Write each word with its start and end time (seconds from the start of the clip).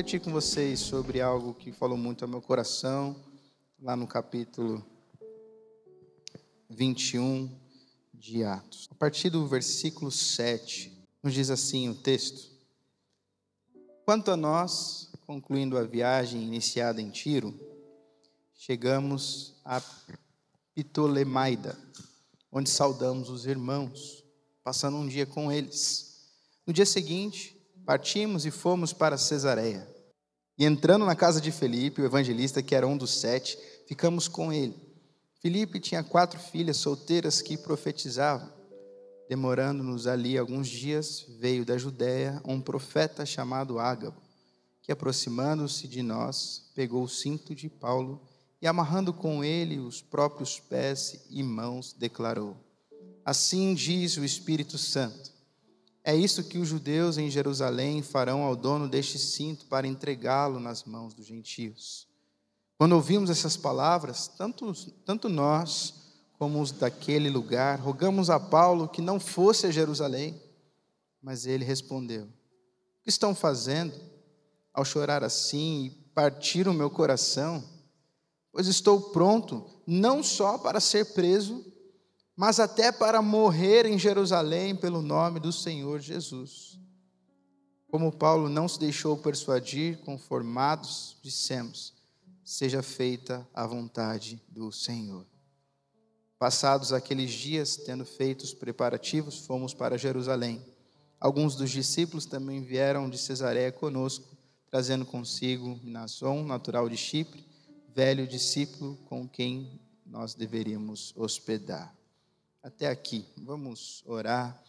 refletir 0.00 0.20
com 0.20 0.32
vocês 0.32 0.80
sobre 0.80 1.20
algo 1.20 1.52
que 1.52 1.72
falou 1.72 1.98
muito 1.98 2.24
ao 2.24 2.30
meu 2.30 2.40
coração, 2.40 3.14
lá 3.78 3.94
no 3.94 4.06
capítulo 4.06 4.82
21 6.70 7.54
de 8.14 8.42
Atos. 8.42 8.88
A 8.90 8.94
partir 8.94 9.28
do 9.28 9.46
versículo 9.46 10.10
7, 10.10 11.06
nos 11.22 11.34
diz 11.34 11.50
assim 11.50 11.90
o 11.90 11.94
texto: 11.94 12.50
Quanto 14.06 14.30
a 14.30 14.38
nós, 14.38 15.12
concluindo 15.26 15.76
a 15.76 15.82
viagem 15.82 16.42
iniciada 16.44 17.02
em 17.02 17.10
Tiro, 17.10 17.54
chegamos 18.54 19.60
a 19.62 19.82
Ptolemaida, 20.74 21.78
onde 22.50 22.70
saudamos 22.70 23.28
os 23.28 23.44
irmãos, 23.44 24.24
passando 24.64 24.96
um 24.96 25.06
dia 25.06 25.26
com 25.26 25.52
eles. 25.52 26.24
No 26.66 26.72
dia 26.72 26.86
seguinte, 26.86 27.59
partimos 27.90 28.46
e 28.46 28.52
fomos 28.52 28.92
para 28.92 29.18
Cesareia. 29.18 29.84
E 30.56 30.64
entrando 30.64 31.04
na 31.04 31.16
casa 31.16 31.40
de 31.40 31.50
Felipe, 31.50 32.00
o 32.00 32.04
evangelista, 32.04 32.62
que 32.62 32.72
era 32.72 32.86
um 32.86 32.96
dos 32.96 33.18
sete, 33.18 33.58
ficamos 33.88 34.28
com 34.28 34.52
ele. 34.52 34.76
Felipe 35.42 35.80
tinha 35.80 36.04
quatro 36.04 36.38
filhas 36.38 36.76
solteiras 36.76 37.42
que 37.42 37.58
profetizavam. 37.58 38.48
Demorando-nos 39.28 40.06
ali 40.06 40.38
alguns 40.38 40.68
dias, 40.68 41.26
veio 41.40 41.64
da 41.64 41.76
Judéia 41.76 42.40
um 42.44 42.60
profeta 42.60 43.26
chamado 43.26 43.80
Ágabo, 43.80 44.22
que 44.84 44.92
aproximando-se 44.92 45.88
de 45.88 46.00
nós, 46.00 46.70
pegou 46.76 47.02
o 47.02 47.08
cinto 47.08 47.56
de 47.56 47.68
Paulo 47.68 48.22
e, 48.62 48.68
amarrando 48.68 49.12
com 49.12 49.42
ele 49.42 49.80
os 49.80 50.00
próprios 50.00 50.60
pés 50.60 51.26
e 51.28 51.42
mãos, 51.42 51.92
declarou: 51.92 52.56
Assim 53.24 53.74
diz 53.74 54.16
o 54.16 54.24
Espírito 54.24 54.78
Santo 54.78 55.29
é 56.02 56.16
isso 56.16 56.44
que 56.44 56.58
os 56.58 56.68
judeus 56.68 57.18
em 57.18 57.30
Jerusalém 57.30 58.02
farão 58.02 58.42
ao 58.42 58.56
dono 58.56 58.88
deste 58.88 59.18
cinto 59.18 59.66
para 59.66 59.86
entregá-lo 59.86 60.58
nas 60.58 60.84
mãos 60.84 61.12
dos 61.12 61.26
gentios. 61.26 62.08
Quando 62.78 62.92
ouvimos 62.92 63.28
essas 63.28 63.56
palavras, 63.56 64.26
tanto, 64.26 64.72
tanto 65.04 65.28
nós 65.28 65.94
como 66.38 66.62
os 66.62 66.72
daquele 66.72 67.28
lugar, 67.28 67.78
rogamos 67.78 68.30
a 68.30 68.40
Paulo 68.40 68.88
que 68.88 69.02
não 69.02 69.20
fosse 69.20 69.66
a 69.66 69.70
Jerusalém. 69.70 70.40
Mas 71.22 71.44
ele 71.44 71.64
respondeu: 71.66 72.24
O 72.24 73.02
que 73.02 73.10
estão 73.10 73.34
fazendo 73.34 73.92
ao 74.72 74.86
chorar 74.86 75.22
assim 75.22 75.84
e 75.84 75.90
partir 76.14 76.66
o 76.66 76.72
meu 76.72 76.88
coração? 76.88 77.62
Pois 78.50 78.66
estou 78.66 79.10
pronto 79.10 79.82
não 79.86 80.22
só 80.22 80.56
para 80.56 80.80
ser 80.80 81.12
preso, 81.12 81.62
mas 82.36 82.58
até 82.58 82.90
para 82.90 83.20
morrer 83.20 83.86
em 83.86 83.98
Jerusalém 83.98 84.74
pelo 84.74 85.02
nome 85.02 85.40
do 85.40 85.52
Senhor 85.52 86.00
Jesus. 86.00 86.78
Como 87.88 88.12
Paulo 88.12 88.48
não 88.48 88.68
se 88.68 88.78
deixou 88.78 89.16
persuadir, 89.16 89.98
conformados, 89.98 91.16
dissemos: 91.22 91.92
seja 92.44 92.82
feita 92.82 93.46
a 93.52 93.66
vontade 93.66 94.40
do 94.48 94.70
Senhor. 94.70 95.26
Passados 96.38 96.92
aqueles 96.92 97.30
dias, 97.30 97.76
tendo 97.76 98.06
feito 98.06 98.42
os 98.42 98.54
preparativos, 98.54 99.44
fomos 99.44 99.74
para 99.74 99.98
Jerusalém. 99.98 100.64
Alguns 101.20 101.54
dos 101.54 101.70
discípulos 101.70 102.24
também 102.24 102.62
vieram 102.62 103.10
de 103.10 103.18
Cesareia 103.18 103.70
conosco, 103.70 104.34
trazendo 104.70 105.04
consigo 105.04 105.78
Minasson, 105.82 106.42
natural 106.44 106.88
de 106.88 106.96
Chipre, 106.96 107.44
velho 107.94 108.26
discípulo 108.26 108.96
com 109.06 109.28
quem 109.28 109.78
nós 110.06 110.34
deveríamos 110.34 111.12
hospedar 111.14 111.99
até 112.62 112.88
aqui. 112.88 113.26
Vamos 113.38 114.02
orar. 114.06 114.62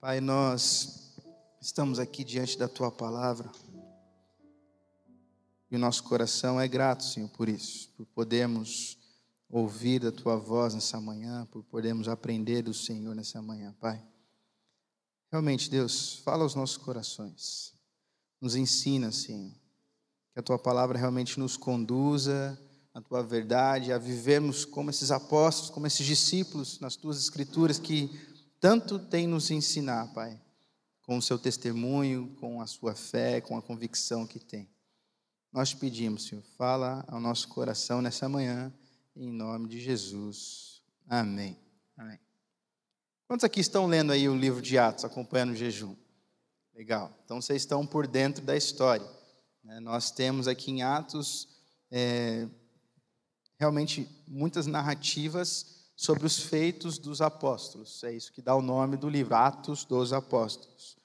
Pai, 0.00 0.20
nós 0.20 1.14
estamos 1.60 1.98
aqui 1.98 2.24
diante 2.24 2.58
da 2.58 2.68
tua 2.68 2.90
palavra. 2.90 3.50
E 5.70 5.76
o 5.76 5.78
nosso 5.78 6.04
coração 6.04 6.60
é 6.60 6.68
grato, 6.68 7.04
Senhor, 7.04 7.28
por 7.30 7.48
isso, 7.48 7.90
por 7.96 8.06
podermos 8.06 8.98
ouvir 9.48 10.04
a 10.06 10.12
tua 10.12 10.36
voz 10.36 10.74
nessa 10.74 11.00
manhã, 11.00 11.46
por 11.50 11.62
podermos 11.64 12.08
aprender 12.08 12.62
do 12.62 12.74
Senhor 12.74 13.14
nessa 13.14 13.40
manhã, 13.42 13.74
Pai. 13.80 14.02
Realmente, 15.30 15.68
Deus, 15.70 16.18
fala 16.24 16.44
aos 16.44 16.54
nossos 16.54 16.76
corações. 16.76 17.74
Nos 18.40 18.54
ensina, 18.54 19.10
Senhor, 19.10 19.52
que 20.32 20.38
a 20.38 20.42
tua 20.42 20.58
palavra 20.58 20.98
realmente 20.98 21.38
nos 21.38 21.56
conduza 21.56 22.58
a 22.94 23.00
tua 23.00 23.24
verdade, 23.24 23.92
a 23.92 23.98
vivermos 23.98 24.64
como 24.64 24.88
esses 24.88 25.10
apóstolos, 25.10 25.70
como 25.70 25.86
esses 25.86 26.06
discípulos 26.06 26.78
nas 26.78 26.94
tuas 26.94 27.18
escrituras 27.18 27.76
que 27.76 28.08
tanto 28.60 29.00
tem 29.00 29.26
nos 29.26 29.50
ensinar, 29.50 30.14
Pai, 30.14 30.40
com 31.02 31.18
o 31.18 31.22
seu 31.22 31.36
testemunho, 31.36 32.34
com 32.40 32.62
a 32.62 32.66
sua 32.68 32.94
fé, 32.94 33.40
com 33.40 33.58
a 33.58 33.62
convicção 33.62 34.24
que 34.24 34.38
tem. 34.38 34.70
Nós 35.52 35.74
pedimos, 35.74 36.28
Senhor, 36.28 36.42
fala 36.56 37.04
ao 37.08 37.20
nosso 37.20 37.48
coração 37.48 38.00
nessa 38.00 38.28
manhã, 38.28 38.72
em 39.14 39.30
nome 39.30 39.68
de 39.68 39.80
Jesus. 39.80 40.80
Amém. 41.08 41.58
Amém. 41.96 42.18
Quantos 43.26 43.44
aqui 43.44 43.60
estão 43.60 43.86
lendo 43.86 44.12
aí 44.12 44.28
o 44.28 44.36
livro 44.36 44.62
de 44.62 44.78
Atos, 44.78 45.04
acompanhando 45.04 45.50
o 45.50 45.56
jejum? 45.56 45.96
Legal. 46.74 47.12
Então 47.24 47.40
vocês 47.40 47.62
estão 47.62 47.86
por 47.86 48.06
dentro 48.06 48.44
da 48.44 48.56
história. 48.56 49.06
Né? 49.62 49.80
Nós 49.80 50.10
temos 50.10 50.46
aqui 50.48 50.70
em 50.70 50.82
Atos 50.82 51.48
é, 51.90 52.48
realmente 53.64 54.06
muitas 54.28 54.66
narrativas 54.66 55.84
sobre 55.96 56.26
os 56.26 56.38
feitos 56.38 56.98
dos 56.98 57.22
apóstolos. 57.22 58.04
É 58.04 58.12
isso 58.12 58.30
que 58.30 58.42
dá 58.42 58.54
o 58.54 58.60
nome 58.60 58.96
do 58.96 59.08
livro, 59.08 59.34
Atos 59.34 59.84
dos 59.84 60.12
Apóstolos. 60.12 60.98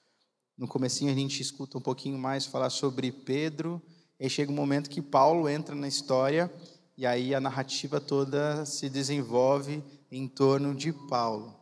No 0.58 0.68
comecinho 0.68 1.10
a 1.10 1.14
gente 1.14 1.40
escuta 1.40 1.78
um 1.78 1.80
pouquinho 1.80 2.18
mais 2.18 2.44
falar 2.44 2.68
sobre 2.68 3.10
Pedro, 3.10 3.80
e 4.18 4.24
aí 4.24 4.30
chega 4.30 4.52
um 4.52 4.54
momento 4.54 4.90
que 4.90 5.00
Paulo 5.00 5.48
entra 5.48 5.74
na 5.74 5.88
história 5.88 6.52
e 6.98 7.06
aí 7.06 7.34
a 7.34 7.40
narrativa 7.40 7.98
toda 7.98 8.66
se 8.66 8.90
desenvolve 8.90 9.82
em 10.10 10.28
torno 10.28 10.74
de 10.74 10.92
Paulo. 10.92 11.56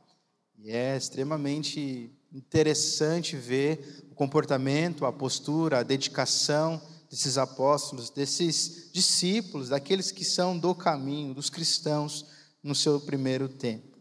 E 0.56 0.72
é 0.72 0.96
extremamente 0.96 2.10
interessante 2.32 3.36
ver 3.36 4.08
o 4.10 4.16
comportamento, 4.16 5.06
a 5.06 5.12
postura, 5.12 5.78
a 5.78 5.84
dedicação 5.84 6.82
desses 7.10 7.38
apóstolos, 7.38 8.10
desses 8.10 8.90
discípulos, 8.92 9.70
daqueles 9.70 10.10
que 10.10 10.24
são 10.24 10.58
do 10.58 10.74
caminho, 10.74 11.34
dos 11.34 11.48
cristãos 11.48 12.26
no 12.62 12.74
seu 12.74 13.00
primeiro 13.00 13.48
tempo. 13.48 13.98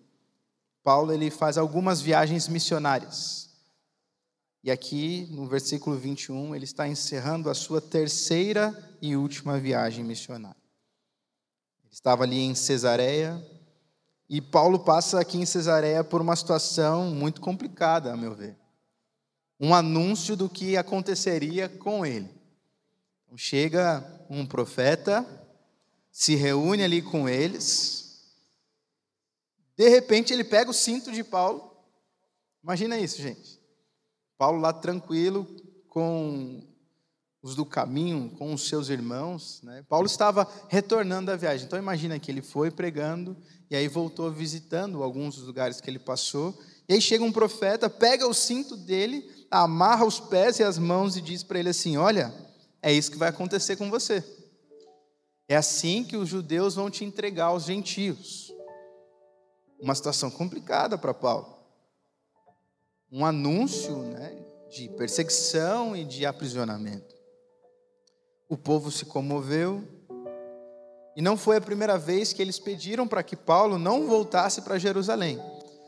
Paulo 0.84 1.12
ele 1.12 1.30
faz 1.30 1.58
algumas 1.58 2.02
viagens 2.02 2.48
missionárias. 2.48 3.50
E 4.64 4.72
aqui, 4.72 5.28
no 5.32 5.46
versículo 5.48 5.98
21, 5.98 6.56
ele 6.56 6.66
está 6.66 6.88
encerrando 6.88 7.50
a 7.50 7.54
sua 7.54 7.80
terceira 7.80 8.98
e 9.02 9.16
última 9.16 9.60
viagem 9.60 10.04
missionária. 10.04 10.62
Ele 11.84 11.94
estava 11.94 12.24
ali 12.24 12.40
em 12.40 12.56
Cesareia, 12.56 13.42
e 14.30 14.42
Paulo 14.42 14.80
passa 14.80 15.20
aqui 15.20 15.38
em 15.38 15.46
Cesareia 15.46 16.04
por 16.04 16.20
uma 16.20 16.36
situação 16.36 17.12
muito 17.12 17.40
complicada, 17.40 18.12
a 18.12 18.18
meu 18.18 18.36
ver. 18.36 18.58
Um 19.60 19.74
anúncio 19.74 20.36
do 20.36 20.50
que 20.50 20.76
aconteceria 20.76 21.70
com 21.70 22.06
ele. 22.06 22.37
Então, 23.28 23.38
chega 23.38 24.04
um 24.30 24.46
profeta, 24.46 25.26
se 26.12 26.34
reúne 26.34 26.82
ali 26.82 27.02
com 27.02 27.30
eles, 27.30 28.08
de 29.78 29.88
repente 29.90 30.34
ele 30.34 30.44
pega 30.44 30.72
o 30.72 30.74
cinto 30.74 31.12
de 31.12 31.24
Paulo. 31.24 31.72
Imagina 32.64 32.98
isso, 32.98 33.22
gente. 33.22 33.60
Paulo 34.38 34.60
lá 34.60 34.74
tranquilo 34.74 35.46
com 35.88 36.64
os 37.42 37.54
do 37.54 37.66
caminho, 37.66 38.32
com 38.32 38.54
os 38.54 38.68
seus 38.68 38.90
irmãos. 38.90 39.62
Né? 39.62 39.84
Paulo 39.88 40.08
estava 40.08 40.48
retornando 40.68 41.28
da 41.28 41.36
viagem. 41.36 41.68
Então 41.68 41.78
imagina 41.78 42.18
que 42.18 42.32
ele 42.32 42.42
foi 42.42 42.72
pregando 42.72 43.38
e 43.70 43.76
aí 43.76 43.88
voltou 43.88 44.32
visitando 44.32 45.04
alguns 45.04 45.36
dos 45.36 45.46
lugares 45.46 45.80
que 45.80 45.90
ele 45.90 46.00
passou. 46.00 46.58
E 46.90 46.94
aí 46.94 47.02
chega 47.02 47.24
um 47.24 47.32
profeta, 47.32 47.90
pega 47.90 48.28
o 48.28 48.34
cinto 48.34 48.76
dele, 48.76 49.30
amarra 49.52 50.06
os 50.06 50.20
pés 50.20 50.60
e 50.60 50.64
as 50.64 50.80
mãos 50.80 51.16
e 51.18 51.22
diz 51.22 51.44
para 51.44 51.60
ele 51.60 51.70
assim: 51.70 51.98
Olha, 51.98 52.34
é 52.82 52.92
isso 52.92 53.12
que 53.12 53.18
vai 53.18 53.30
acontecer 53.30 53.76
com 53.76 53.90
você. 53.90 54.24
É 55.48 55.56
assim 55.56 56.04
que 56.04 56.18
os 56.18 56.28
judeus 56.28 56.76
vão 56.76 56.90
te 56.90 57.06
entregar 57.06 57.46
aos 57.46 57.64
gentios. 57.64 58.54
Uma 59.80 59.96
situação 59.96 60.30
complicada 60.30 60.98
para 60.98 61.14
Paulo. 61.14 61.58
Um 63.12 63.26
anúncio 63.26 63.96
né, 63.98 64.38
de 64.70 64.90
perseguição 64.90 65.96
e 65.96 66.04
de 66.04 66.26
aprisionamento. 66.26 67.16
O 68.50 68.58
povo 68.58 68.92
se 68.92 69.06
comoveu. 69.06 69.84
E 71.16 71.22
não 71.22 71.38
foi 71.38 71.58
a 71.58 71.62
primeira 71.62 71.98
vez 71.98 72.34
que 72.34 72.42
eles 72.42 72.60
pediram 72.60 73.08
para 73.08 73.24
que 73.24 73.36
Paulo 73.36 73.78
não 73.78 74.08
voltasse 74.08 74.62
para 74.62 74.78
Jerusalém. 74.78 75.40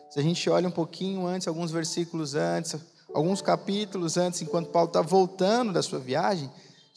Se 0.09 0.19
a 0.19 0.23
gente 0.23 0.49
olha 0.49 0.67
um 0.67 0.71
pouquinho 0.71 1.27
antes, 1.27 1.47
alguns 1.47 1.69
versículos 1.69 2.33
antes, 2.33 2.75
alguns 3.13 3.41
capítulos 3.41 4.17
antes, 4.17 4.41
enquanto 4.41 4.71
Paulo 4.71 4.87
está 4.87 5.01
voltando 5.01 5.71
da 5.71 5.83
sua 5.83 5.99
viagem, 5.99 6.49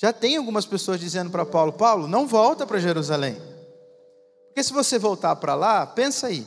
já 0.02 0.12
tem 0.12 0.36
algumas 0.36 0.66
pessoas 0.66 0.98
dizendo 0.98 1.30
para 1.30 1.46
Paulo: 1.46 1.72
Paulo, 1.72 2.08
não 2.08 2.26
volta 2.26 2.66
para 2.66 2.80
Jerusalém. 2.80 3.40
Porque 4.48 4.64
se 4.64 4.72
você 4.72 4.98
voltar 4.98 5.36
para 5.36 5.54
lá, 5.54 5.86
pensa 5.86 6.26
aí. 6.26 6.44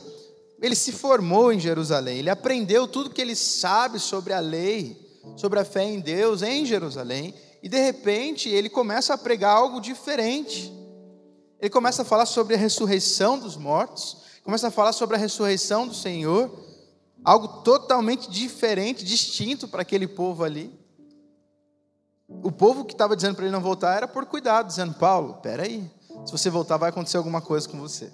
Ele 0.60 0.74
se 0.74 0.92
formou 0.92 1.50
em 1.50 1.58
Jerusalém, 1.58 2.18
ele 2.18 2.28
aprendeu 2.28 2.86
tudo 2.86 3.08
que 3.08 3.20
ele 3.20 3.34
sabe 3.34 3.98
sobre 3.98 4.34
a 4.34 4.40
lei, 4.40 4.94
sobre 5.38 5.58
a 5.58 5.64
fé 5.64 5.84
em 5.84 6.00
Deus 6.00 6.42
em 6.42 6.66
Jerusalém. 6.66 7.34
e 7.62 7.68
de 7.68 7.78
repente 7.78 8.48
ele 8.50 8.68
começa 8.68 9.14
a 9.14 9.18
pregar 9.18 9.56
algo 9.56 9.80
diferente. 9.80 10.70
Ele 11.58 11.70
começa 11.70 12.02
a 12.02 12.04
falar 12.04 12.26
sobre 12.26 12.54
a 12.54 12.58
ressurreição 12.58 13.38
dos 13.38 13.56
mortos, 13.56 14.18
começa 14.44 14.68
a 14.68 14.70
falar 14.70 14.92
sobre 14.92 15.16
a 15.16 15.18
ressurreição 15.18 15.88
do 15.88 15.94
Senhor, 15.94 16.50
algo 17.24 17.62
totalmente 17.62 18.30
diferente, 18.30 19.02
distinto 19.02 19.66
para 19.66 19.80
aquele 19.80 20.06
povo 20.06 20.44
ali. 20.44 20.85
O 22.28 22.50
povo 22.50 22.84
que 22.84 22.92
estava 22.92 23.14
dizendo 23.14 23.36
para 23.36 23.44
ele 23.44 23.52
não 23.52 23.60
voltar 23.60 23.96
era 23.96 24.08
por 24.08 24.26
cuidado, 24.26 24.66
dizendo: 24.66 24.94
Paulo, 24.94 25.34
peraí, 25.34 25.90
se 26.24 26.32
você 26.32 26.50
voltar 26.50 26.76
vai 26.76 26.90
acontecer 26.90 27.16
alguma 27.16 27.40
coisa 27.40 27.68
com 27.68 27.78
você. 27.78 28.12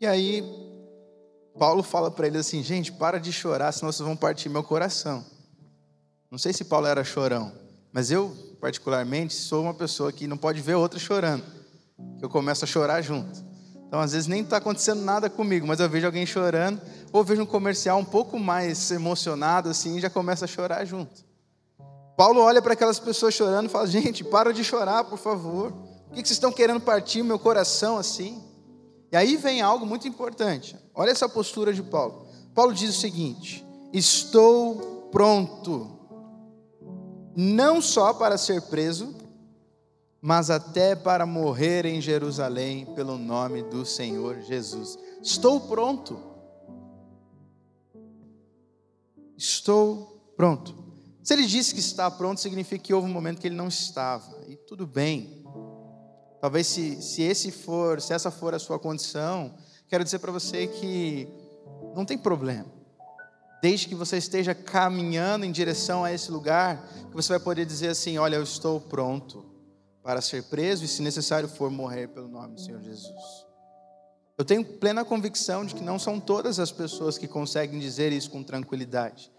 E 0.00 0.06
aí, 0.06 0.44
Paulo 1.58 1.82
fala 1.82 2.10
para 2.10 2.26
ele 2.26 2.38
assim: 2.38 2.62
gente, 2.62 2.92
para 2.92 3.18
de 3.18 3.32
chorar, 3.32 3.72
senão 3.72 3.90
vocês 3.90 4.06
vão 4.06 4.16
partir 4.16 4.48
meu 4.48 4.62
coração. 4.62 5.24
Não 6.30 6.38
sei 6.38 6.52
se 6.52 6.64
Paulo 6.64 6.86
era 6.86 7.02
chorão, 7.02 7.52
mas 7.92 8.10
eu, 8.10 8.30
particularmente, 8.60 9.34
sou 9.34 9.62
uma 9.62 9.74
pessoa 9.74 10.12
que 10.12 10.26
não 10.26 10.36
pode 10.36 10.60
ver 10.60 10.74
outra 10.74 11.00
chorando, 11.00 11.44
que 12.18 12.24
eu 12.24 12.28
começo 12.28 12.64
a 12.64 12.68
chorar 12.68 13.02
junto. 13.02 13.47
Então, 13.88 14.00
às 14.00 14.12
vezes, 14.12 14.26
nem 14.26 14.42
está 14.42 14.58
acontecendo 14.58 15.00
nada 15.02 15.30
comigo, 15.30 15.66
mas 15.66 15.80
eu 15.80 15.88
vejo 15.88 16.04
alguém 16.04 16.26
chorando, 16.26 16.80
ou 17.10 17.24
vejo 17.24 17.42
um 17.42 17.46
comercial 17.46 17.98
um 17.98 18.04
pouco 18.04 18.38
mais 18.38 18.90
emocionado, 18.90 19.70
assim, 19.70 19.96
e 19.96 20.00
já 20.00 20.10
começa 20.10 20.44
a 20.44 20.48
chorar 20.48 20.84
junto. 20.84 21.26
Paulo 22.14 22.40
olha 22.40 22.60
para 22.60 22.74
aquelas 22.74 22.98
pessoas 22.98 23.32
chorando 23.32 23.66
e 23.66 23.70
fala: 23.70 23.86
gente, 23.86 24.22
para 24.22 24.52
de 24.52 24.62
chorar, 24.62 25.04
por 25.04 25.18
favor. 25.18 25.72
Por 25.72 26.14
que 26.14 26.16
vocês 26.16 26.32
estão 26.32 26.52
querendo 26.52 26.80
partir 26.80 27.22
o 27.22 27.24
meu 27.24 27.38
coração 27.38 27.96
assim? 27.96 28.42
E 29.10 29.16
aí 29.16 29.36
vem 29.36 29.62
algo 29.62 29.86
muito 29.86 30.06
importante. 30.06 30.76
Olha 30.94 31.10
essa 31.10 31.28
postura 31.28 31.72
de 31.72 31.82
Paulo. 31.82 32.26
Paulo 32.54 32.74
diz 32.74 32.90
o 32.90 33.00
seguinte: 33.00 33.64
Estou 33.92 35.08
pronto, 35.12 35.98
não 37.36 37.80
só 37.80 38.12
para 38.12 38.36
ser 38.36 38.62
preso, 38.62 39.14
mas 40.20 40.50
até 40.50 40.96
para 40.96 41.24
morrer 41.24 41.86
em 41.86 42.00
Jerusalém 42.00 42.86
pelo 42.94 43.16
nome 43.16 43.62
do 43.62 43.84
Senhor 43.86 44.40
Jesus. 44.42 44.98
Estou 45.22 45.60
pronto. 45.60 46.18
Estou 49.36 50.32
pronto. 50.36 50.74
Se 51.22 51.34
ele 51.34 51.46
disse 51.46 51.72
que 51.72 51.80
está 51.80 52.10
pronto, 52.10 52.40
significa 52.40 52.82
que 52.82 52.92
houve 52.94 53.08
um 53.08 53.12
momento 53.12 53.40
que 53.40 53.46
ele 53.46 53.54
não 53.54 53.68
estava. 53.68 54.44
E 54.48 54.56
tudo 54.56 54.86
bem. 54.86 55.44
Talvez 56.40 56.66
se, 56.66 57.00
se 57.00 57.22
esse 57.22 57.52
for, 57.52 58.00
se 58.00 58.12
essa 58.12 58.30
for 58.30 58.54
a 58.54 58.58
sua 58.58 58.78
condição, 58.78 59.54
quero 59.88 60.02
dizer 60.02 60.18
para 60.18 60.32
você 60.32 60.66
que 60.66 61.28
não 61.94 62.04
tem 62.04 62.18
problema. 62.18 62.66
Desde 63.60 63.88
que 63.88 63.94
você 63.94 64.16
esteja 64.16 64.54
caminhando 64.54 65.44
em 65.44 65.52
direção 65.52 66.04
a 66.04 66.12
esse 66.12 66.30
lugar, 66.30 66.88
que 67.08 67.14
você 67.14 67.28
vai 67.28 67.40
poder 67.40 67.66
dizer 67.66 67.88
assim: 67.88 68.16
Olha, 68.16 68.36
eu 68.36 68.42
estou 68.42 68.80
pronto 68.80 69.57
para 70.08 70.22
ser 70.22 70.44
preso 70.44 70.86
e, 70.86 70.88
se 70.88 71.02
necessário 71.02 71.46
for, 71.46 71.70
morrer 71.70 72.08
pelo 72.08 72.28
nome 72.28 72.54
do 72.54 72.60
Senhor 72.62 72.80
Jesus. 72.80 73.44
Eu 74.38 74.44
tenho 74.44 74.64
plena 74.64 75.04
convicção 75.04 75.66
de 75.66 75.74
que 75.74 75.82
não 75.82 75.98
são 75.98 76.18
todas 76.18 76.58
as 76.58 76.72
pessoas 76.72 77.18
que 77.18 77.28
conseguem 77.28 77.78
dizer 77.78 78.10
isso 78.10 78.30
com 78.30 78.42
tranquilidade, 78.42 79.30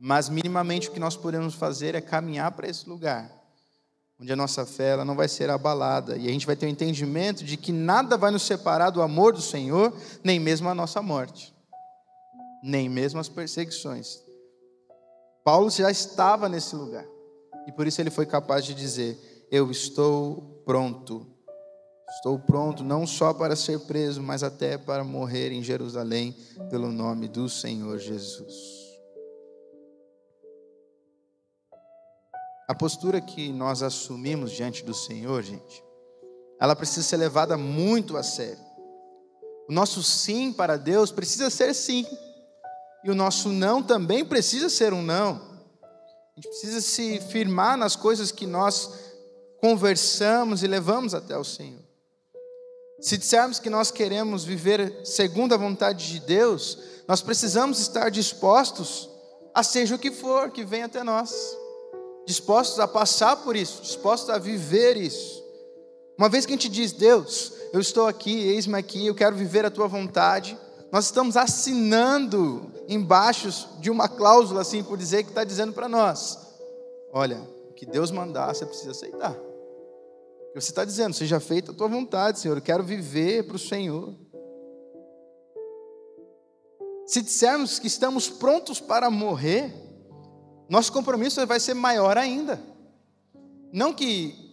mas 0.00 0.30
minimamente 0.30 0.88
o 0.88 0.92
que 0.92 0.98
nós 0.98 1.14
podemos 1.14 1.54
fazer 1.54 1.94
é 1.94 2.00
caminhar 2.00 2.50
para 2.52 2.66
esse 2.66 2.88
lugar 2.88 3.30
onde 4.18 4.32
a 4.32 4.36
nossa 4.36 4.64
fé 4.64 4.92
ela 4.92 5.04
não 5.04 5.14
vai 5.14 5.28
ser 5.28 5.50
abalada 5.50 6.16
e 6.16 6.26
a 6.26 6.32
gente 6.32 6.46
vai 6.46 6.56
ter 6.56 6.64
o 6.64 6.70
um 6.70 6.72
entendimento 6.72 7.44
de 7.44 7.58
que 7.58 7.70
nada 7.70 8.16
vai 8.16 8.30
nos 8.30 8.44
separar 8.44 8.88
do 8.88 9.02
amor 9.02 9.34
do 9.34 9.42
Senhor, 9.42 9.94
nem 10.24 10.40
mesmo 10.40 10.70
a 10.70 10.74
nossa 10.74 11.02
morte, 11.02 11.54
nem 12.62 12.88
mesmo 12.88 13.20
as 13.20 13.28
perseguições. 13.28 14.22
Paulo 15.44 15.68
já 15.68 15.90
estava 15.90 16.48
nesse 16.48 16.74
lugar 16.74 17.04
e 17.66 17.72
por 17.72 17.86
isso 17.86 18.00
ele 18.00 18.10
foi 18.10 18.24
capaz 18.24 18.64
de 18.64 18.74
dizer: 18.74 19.27
Eu 19.50 19.70
estou 19.70 20.62
pronto. 20.66 21.26
Estou 22.16 22.38
pronto 22.38 22.84
não 22.84 23.06
só 23.06 23.32
para 23.32 23.56
ser 23.56 23.80
preso, 23.80 24.22
mas 24.22 24.42
até 24.42 24.76
para 24.76 25.04
morrer 25.04 25.52
em 25.52 25.62
Jerusalém 25.62 26.36
pelo 26.70 26.92
nome 26.92 27.28
do 27.28 27.48
Senhor 27.48 27.98
Jesus. 27.98 28.54
A 32.68 32.74
postura 32.74 33.20
que 33.20 33.50
nós 33.50 33.82
assumimos 33.82 34.50
diante 34.52 34.84
do 34.84 34.92
Senhor, 34.92 35.42
gente, 35.42 35.82
ela 36.60 36.76
precisa 36.76 37.02
ser 37.02 37.16
levada 37.16 37.56
muito 37.56 38.16
a 38.18 38.22
sério. 38.22 38.62
O 39.66 39.72
nosso 39.72 40.02
sim 40.02 40.52
para 40.52 40.76
Deus 40.76 41.10
precisa 41.10 41.48
ser 41.48 41.74
sim, 41.74 42.06
e 43.02 43.10
o 43.10 43.14
nosso 43.14 43.48
não 43.48 43.82
também 43.82 44.24
precisa 44.24 44.68
ser 44.68 44.92
um 44.92 45.02
não. 45.02 45.36
A 45.36 46.40
gente 46.40 46.48
precisa 46.48 46.80
se 46.82 47.20
firmar 47.20 47.76
nas 47.76 47.96
coisas 47.96 48.30
que 48.30 48.46
nós 48.46 49.07
conversamos 49.60 50.62
e 50.62 50.66
levamos 50.66 51.14
até 51.14 51.36
o 51.36 51.44
Senhor. 51.44 51.80
Se 53.00 53.16
dissermos 53.16 53.58
que 53.58 53.70
nós 53.70 53.90
queremos 53.90 54.44
viver 54.44 55.00
segundo 55.04 55.54
a 55.54 55.58
vontade 55.58 56.08
de 56.08 56.20
Deus, 56.20 56.78
nós 57.06 57.20
precisamos 57.20 57.78
estar 57.78 58.10
dispostos 58.10 59.08
a 59.54 59.62
seja 59.62 59.94
o 59.94 59.98
que 59.98 60.10
for 60.10 60.50
que 60.50 60.64
venha 60.64 60.86
até 60.86 61.02
nós 61.02 61.32
dispostos 62.28 62.78
a 62.78 62.86
passar 62.86 63.36
por 63.36 63.56
isso, 63.56 63.80
dispostos 63.80 64.28
a 64.28 64.36
viver 64.36 64.98
isso. 64.98 65.42
Uma 66.18 66.28
vez 66.28 66.44
que 66.44 66.52
a 66.52 66.56
gente 66.56 66.68
diz, 66.68 66.92
Deus, 66.92 67.54
eu 67.72 67.80
estou 67.80 68.06
aqui, 68.06 68.38
eis-me 68.50 68.76
aqui, 68.78 69.06
eu 69.06 69.14
quero 69.14 69.34
viver 69.34 69.64
a 69.64 69.70
tua 69.70 69.88
vontade, 69.88 70.58
nós 70.92 71.06
estamos 71.06 71.38
assinando 71.38 72.70
embaixo 72.86 73.66
de 73.80 73.90
uma 73.90 74.10
cláusula, 74.10 74.60
assim 74.60 74.84
por 74.84 74.98
dizer, 74.98 75.22
que 75.22 75.30
está 75.30 75.42
dizendo 75.42 75.72
para 75.72 75.88
nós: 75.88 76.38
olha, 77.14 77.40
o 77.70 77.72
que 77.72 77.86
Deus 77.86 78.10
mandar, 78.10 78.54
você 78.54 78.66
precisa 78.66 78.90
aceitar. 78.90 79.34
Você 80.54 80.70
está 80.70 80.84
dizendo, 80.84 81.14
seja 81.14 81.38
feita 81.38 81.72
a 81.72 81.74
tua 81.74 81.88
vontade, 81.88 82.40
Senhor, 82.40 82.56
eu 82.56 82.62
quero 82.62 82.82
viver 82.82 83.46
para 83.46 83.56
o 83.56 83.58
Senhor. 83.58 84.14
Se 87.06 87.22
dissermos 87.22 87.78
que 87.78 87.86
estamos 87.86 88.28
prontos 88.28 88.80
para 88.80 89.10
morrer, 89.10 89.72
nosso 90.68 90.92
compromisso 90.92 91.44
vai 91.46 91.60
ser 91.60 91.74
maior 91.74 92.18
ainda. 92.18 92.60
Não 93.72 93.92
que 93.92 94.48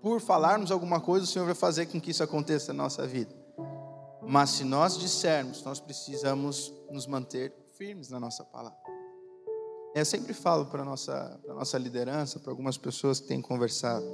por 0.00 0.20
falarmos 0.20 0.70
alguma 0.70 1.00
coisa 1.00 1.24
o 1.24 1.28
Senhor 1.28 1.46
vai 1.46 1.54
fazer 1.54 1.86
com 1.86 2.00
que 2.00 2.10
isso 2.10 2.22
aconteça 2.22 2.72
na 2.72 2.84
nossa 2.84 3.06
vida. 3.06 3.34
Mas 4.22 4.50
se 4.50 4.64
nós 4.64 4.98
dissermos, 4.98 5.62
nós 5.62 5.80
precisamos 5.80 6.72
nos 6.90 7.06
manter 7.06 7.52
firmes 7.76 8.08
na 8.08 8.18
nossa 8.20 8.44
palavra. 8.44 8.78
Eu 9.94 10.04
sempre 10.04 10.34
falo 10.34 10.66
para 10.66 10.82
a 10.82 10.84
nossa, 10.84 11.40
nossa 11.48 11.78
liderança, 11.78 12.38
para 12.38 12.52
algumas 12.52 12.76
pessoas 12.76 13.18
que 13.18 13.28
têm 13.28 13.40
conversado. 13.40 14.04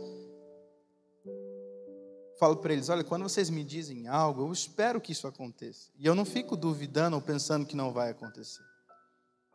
Falo 2.42 2.56
para 2.56 2.72
eles: 2.72 2.88
olha, 2.88 3.04
quando 3.04 3.22
vocês 3.22 3.48
me 3.48 3.62
dizem 3.62 4.08
algo, 4.08 4.42
eu 4.42 4.52
espero 4.52 5.00
que 5.00 5.12
isso 5.12 5.28
aconteça. 5.28 5.92
E 5.96 6.04
eu 6.04 6.12
não 6.12 6.24
fico 6.24 6.56
duvidando 6.56 7.14
ou 7.14 7.22
pensando 7.22 7.64
que 7.64 7.76
não 7.76 7.92
vai 7.92 8.10
acontecer. 8.10 8.64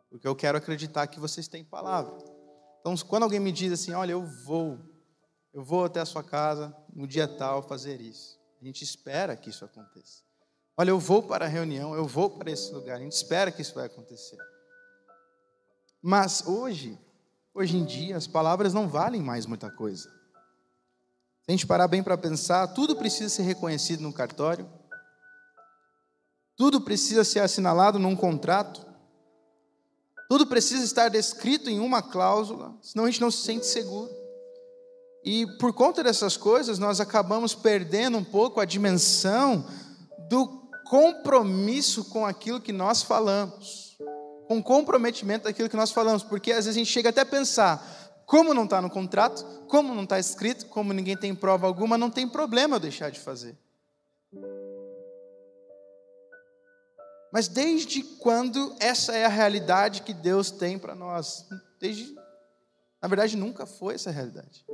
Porque 0.09 0.25
eu 0.25 0.33
quero 0.33 0.57
acreditar 0.57 1.05
que 1.07 1.19
vocês 1.19 1.49
têm 1.49 1.65
palavra. 1.65 2.17
Então, 2.79 2.95
quando 3.05 3.23
alguém 3.23 3.41
me 3.41 3.51
diz 3.51 3.73
assim, 3.73 3.91
olha, 3.91 4.13
eu 4.13 4.23
vou, 4.23 4.79
eu 5.53 5.65
vou 5.65 5.83
até 5.83 5.99
a 5.99 6.05
sua 6.05 6.23
casa 6.23 6.73
no 6.95 7.05
dia 7.05 7.27
tal 7.27 7.61
fazer 7.61 7.99
isso. 7.99 8.39
A 8.61 8.63
gente 8.63 8.85
espera 8.85 9.35
que 9.35 9.49
isso 9.49 9.65
aconteça. 9.65 10.23
Olha, 10.77 10.91
eu 10.91 10.97
vou 10.97 11.21
para 11.21 11.43
a 11.43 11.49
reunião, 11.49 11.93
eu 11.93 12.05
vou 12.05 12.29
para 12.29 12.51
esse 12.51 12.71
lugar. 12.71 12.95
A 12.95 13.01
gente 13.01 13.11
espera 13.11 13.51
que 13.51 13.61
isso 13.61 13.75
vai 13.75 13.87
acontecer. 13.87 14.37
Mas 16.01 16.47
hoje, 16.47 16.97
hoje 17.53 17.75
em 17.75 17.83
dia, 17.83 18.15
as 18.15 18.27
palavras 18.27 18.73
não 18.73 18.87
valem 18.87 19.21
mais 19.21 19.45
muita 19.45 19.69
coisa. 19.69 20.16
Se 21.47 21.51
a 21.51 21.55
gente 21.55 21.65
parar 21.65 21.87
bem 21.87 22.03
para 22.03 22.17
pensar, 22.17 22.67
tudo 22.67 22.97
precisa 22.97 23.29
ser 23.29 23.43
reconhecido 23.43 24.01
no 24.01 24.11
cartório, 24.11 24.69
tudo 26.57 26.81
precisa 26.81 27.23
ser 27.23 27.39
assinalado 27.39 27.97
num 27.97 28.17
contrato, 28.17 28.85
tudo 30.29 30.45
precisa 30.45 30.83
estar 30.83 31.07
descrito 31.07 31.69
em 31.69 31.79
uma 31.79 32.01
cláusula, 32.01 32.75
senão 32.81 33.05
a 33.05 33.07
gente 33.07 33.21
não 33.21 33.31
se 33.31 33.43
sente 33.43 33.65
seguro. 33.65 34.11
E 35.23 35.47
por 35.57 35.71
conta 35.71 36.03
dessas 36.03 36.35
coisas, 36.35 36.79
nós 36.79 36.99
acabamos 36.99 37.55
perdendo 37.55 38.17
um 38.17 38.25
pouco 38.25 38.59
a 38.59 38.65
dimensão 38.65 39.65
do 40.27 40.69
compromisso 40.89 42.03
com 42.09 42.25
aquilo 42.25 42.59
que 42.59 42.73
nós 42.73 43.01
falamos, 43.03 43.97
com 44.49 44.61
comprometimento 44.61 45.45
daquilo 45.45 45.69
que 45.69 45.77
nós 45.77 45.91
falamos, 45.91 46.23
porque 46.23 46.51
às 46.51 46.65
vezes 46.65 46.75
a 46.75 46.79
gente 46.79 46.91
chega 46.91 47.07
até 47.07 47.21
a 47.21 47.25
pensar, 47.25 48.06
como 48.27 48.53
não 48.53 48.65
está 48.65 48.81
no 48.81 48.89
contrato, 48.89 49.45
como 49.69 49.95
não 49.95 50.03
está 50.03 50.19
escrito, 50.19 50.65
como 50.65 50.91
ninguém 50.91 51.15
tem 51.15 51.33
prova 51.33 51.65
alguma, 51.65 51.97
não 51.97 52.09
tem 52.11 52.27
problema 52.27 52.75
eu 52.75 52.79
deixar 52.81 53.09
de 53.09 53.21
fazer. 53.21 53.57
Mas 57.31 57.47
desde 57.47 58.03
quando 58.03 58.75
essa 58.81 59.15
é 59.15 59.25
a 59.25 59.29
realidade 59.29 60.01
que 60.01 60.13
Deus 60.13 60.51
tem 60.51 60.77
para 60.77 60.93
nós? 60.93 61.47
Desde, 61.79 62.13
na 63.01 63.07
verdade, 63.07 63.37
nunca 63.37 63.65
foi 63.65 63.95
essa 63.95 64.11
realidade. 64.11 64.65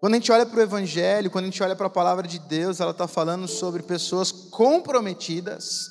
Quando 0.00 0.14
a 0.14 0.16
gente 0.16 0.32
olha 0.32 0.46
para 0.46 0.58
o 0.58 0.62
Evangelho, 0.62 1.30
quando 1.30 1.44
a 1.44 1.48
gente 1.48 1.62
olha 1.62 1.76
para 1.76 1.86
a 1.86 1.90
palavra 1.90 2.26
de 2.26 2.40
Deus, 2.40 2.80
ela 2.80 2.90
está 2.90 3.06
falando 3.06 3.46
sobre 3.46 3.84
pessoas 3.84 4.32
comprometidas, 4.32 5.90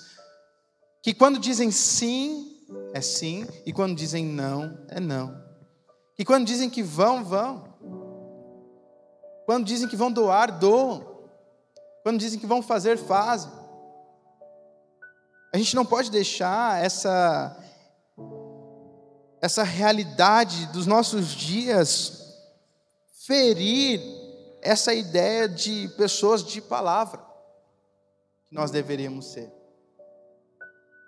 que 1.02 1.14
quando 1.14 1.40
dizem 1.40 1.72
sim, 1.72 2.62
é 2.94 3.00
sim, 3.00 3.48
e 3.66 3.72
quando 3.72 3.96
dizem 3.96 4.26
não, 4.26 4.86
é 4.90 5.00
não. 5.00 5.43
Que 6.16 6.24
quando 6.24 6.46
dizem 6.46 6.70
que 6.70 6.84
vão, 6.84 7.24
vão. 7.24 7.64
Quando 9.46 9.66
dizem 9.66 9.88
que 9.88 9.96
vão 9.96 10.12
doar, 10.12 10.58
doam. 10.58 11.06
Quando 12.04 12.20
dizem 12.20 12.40
que 12.40 12.46
vão 12.46 12.62
fazer, 12.62 12.98
fazem. 12.98 13.52
A 15.54 15.58
gente 15.58 15.76
não 15.76 15.86
pode 15.86 16.10
deixar 16.10 16.84
essa 16.84 17.58
essa 19.42 19.62
realidade 19.62 20.68
dos 20.68 20.88
nossos 20.88 21.28
dias 21.28 22.34
ferir 23.26 24.02
essa 24.62 24.94
ideia 24.94 25.50
de 25.50 25.90
pessoas 25.98 26.42
de 26.42 26.62
palavra 26.62 27.20
que 28.48 28.56
nós 28.56 28.72
deveríamos 28.72 29.34
ser. 29.34 29.52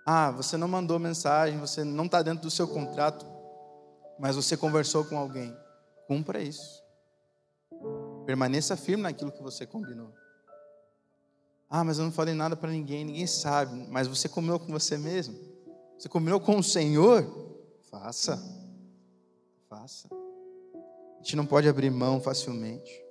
Ah, 0.05 0.31
você 0.31 0.57
não 0.57 0.67
mandou 0.67 0.99
mensagem, 0.99 1.57
você 1.57 1.85
não 1.85 2.05
está 2.05 2.21
dentro 2.21 2.41
do 2.41 2.51
seu 2.51 2.67
contrato, 2.67 3.25
mas 4.19 4.35
você 4.35 4.55
conversou 4.55 5.05
com 5.05 5.17
alguém. 5.17 5.55
Cumpra 6.07 6.41
isso. 6.41 6.83
Permaneça 8.25 8.75
firme 8.77 9.03
naquilo 9.03 9.31
que 9.31 9.41
você 9.41 9.65
combinou. 9.65 10.13
Ah, 11.69 11.83
mas 11.83 11.97
eu 11.97 12.05
não 12.05 12.11
falei 12.11 12.33
nada 12.33 12.55
para 12.55 12.71
ninguém, 12.71 13.03
ninguém 13.03 13.27
sabe. 13.27 13.75
Mas 13.89 14.07
você 14.07 14.29
combinou 14.29 14.59
com 14.59 14.71
você 14.71 14.97
mesmo? 14.97 15.35
Você 15.97 16.07
combinou 16.07 16.39
com 16.39 16.57
o 16.57 16.63
Senhor? 16.63 17.25
Faça. 17.89 18.41
Faça. 19.69 20.07
A 20.13 21.17
gente 21.23 21.35
não 21.35 21.45
pode 21.45 21.67
abrir 21.67 21.89
mão 21.89 22.21
facilmente. 22.21 23.03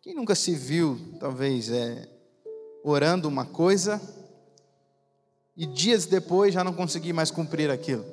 Quem 0.00 0.14
nunca 0.14 0.34
se 0.34 0.54
viu, 0.54 0.98
talvez, 1.20 1.70
é, 1.70 2.08
orando 2.82 3.28
uma 3.28 3.46
coisa 3.46 4.00
e 5.56 5.64
dias 5.66 6.06
depois 6.06 6.52
já 6.52 6.64
não 6.64 6.74
conseguir 6.74 7.12
mais 7.12 7.30
cumprir 7.30 7.70
aquilo? 7.70 8.04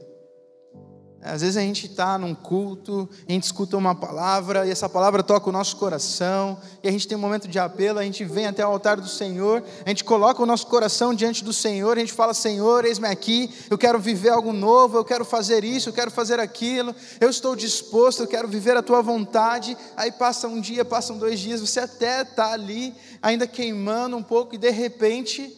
Às 1.22 1.42
vezes 1.42 1.58
a 1.58 1.62
gente 1.62 1.86
está 1.86 2.18
num 2.18 2.34
culto, 2.34 3.10
a 3.28 3.32
gente 3.32 3.44
escuta 3.44 3.76
uma 3.76 3.94
palavra 3.94 4.66
e 4.66 4.72
essa 4.72 4.88
palavra 4.88 5.22
toca 5.22 5.50
o 5.50 5.52
nosso 5.52 5.76
coração, 5.76 6.58
e 6.82 6.88
a 6.88 6.92
gente 6.92 7.08
tem 7.08 7.18
um 7.18 7.22
momento 7.22 7.46
de 7.46 7.60
apelo, 7.60 8.00
a 8.00 8.04
gente 8.04 8.24
vem 8.24 8.48
até 8.48 8.66
o 8.66 8.70
altar 8.70 9.02
do 9.02 9.08
Senhor, 9.08 9.62
a 9.86 9.90
gente 9.90 10.06
coloca 10.06 10.42
o 10.42 10.46
nosso 10.46 10.68
coração 10.68 11.14
diante 11.14 11.44
do 11.44 11.52
Senhor, 11.52 11.98
a 11.98 12.00
gente 12.00 12.14
fala: 12.14 12.34
Senhor, 12.34 12.86
eis-me 12.86 13.08
aqui, 13.08 13.54
eu 13.70 13.78
quero 13.78 14.00
viver 14.00 14.30
algo 14.30 14.54
novo, 14.54 14.98
eu 14.98 15.04
quero 15.04 15.26
fazer 15.26 15.66
isso, 15.66 15.90
eu 15.90 15.94
quero 15.94 16.10
fazer 16.10 16.40
aquilo, 16.40 16.96
eu 17.20 17.30
estou 17.30 17.54
disposto, 17.54 18.22
eu 18.22 18.28
quero 18.28 18.48
viver 18.48 18.78
a 18.78 18.82
tua 18.82 19.02
vontade. 19.02 19.78
Aí 19.98 20.12
passa 20.14 20.48
um 20.48 20.62
dia, 20.62 20.86
passam 20.86 21.18
dois 21.18 21.40
dias, 21.40 21.60
você 21.60 21.82
até 21.82 22.22
está 22.22 22.54
ali, 22.54 22.96
ainda 23.22 23.46
queimando 23.46 24.16
um 24.16 24.24
pouco, 24.24 24.56
e 24.56 24.58
de 24.58 24.70
repente 24.70 25.54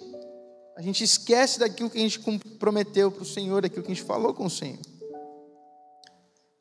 a 0.76 0.82
gente 0.82 1.04
esquece 1.04 1.60
daquilo 1.60 1.90
que 1.90 2.00
a 2.00 2.02
gente 2.02 2.20
prometeu 2.58 3.12
para 3.12 3.22
o 3.22 3.26
Senhor, 3.26 3.62
daquilo 3.62 3.84
que 3.84 3.92
a 3.92 3.96
gente 3.96 4.06
falou 4.06 4.34
com 4.34 4.46
o 4.46 4.50
Senhor. 4.50 4.80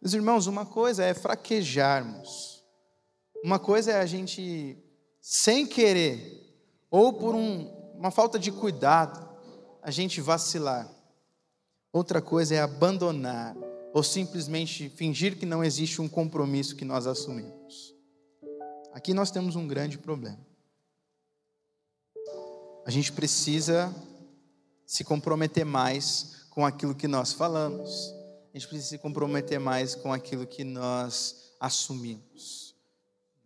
Meus 0.01 0.15
irmãos, 0.15 0.47
uma 0.47 0.65
coisa 0.65 1.05
é 1.05 1.13
fraquejarmos, 1.13 2.65
uma 3.45 3.59
coisa 3.59 3.93
é 3.93 4.01
a 4.01 4.07
gente, 4.07 4.79
sem 5.21 5.67
querer, 5.67 6.57
ou 6.91 7.13
por 7.13 7.35
um, 7.35 7.67
uma 7.95 8.11
falta 8.11 8.39
de 8.39 8.51
cuidado, 8.51 9.29
a 9.83 9.91
gente 9.91 10.23
vacilar. 10.23 10.91
Outra 11.93 12.23
coisa 12.23 12.55
é 12.55 12.61
abandonar, 12.61 13.55
ou 13.93 14.03
simplesmente 14.03 14.89
fingir 14.89 15.39
que 15.39 15.45
não 15.45 15.63
existe 15.63 16.01
um 16.01 16.09
compromisso 16.09 16.77
que 16.77 16.85
nós 16.85 17.07
assumimos. 17.07 17.95
Aqui 18.95 19.13
nós 19.13 19.31
temos 19.31 19.55
um 19.55 19.69
grande 19.69 19.99
problema. 19.99 20.41
A 22.87 22.91
gente 22.91 23.13
precisa 23.13 23.95
se 24.87 25.05
comprometer 25.05 25.67
mais 25.67 26.47
com 26.49 26.65
aquilo 26.65 26.95
que 26.95 27.07
nós 27.07 27.35
falamos 27.35 28.20
a 28.53 28.59
gente 28.59 28.69
precisa 28.69 28.89
se 28.91 28.99
comprometer 28.99 29.61
mais 29.61 29.95
com 29.95 30.13
aquilo 30.13 30.47
que 30.47 30.65
nós 30.65 31.55
assumimos, 31.61 32.75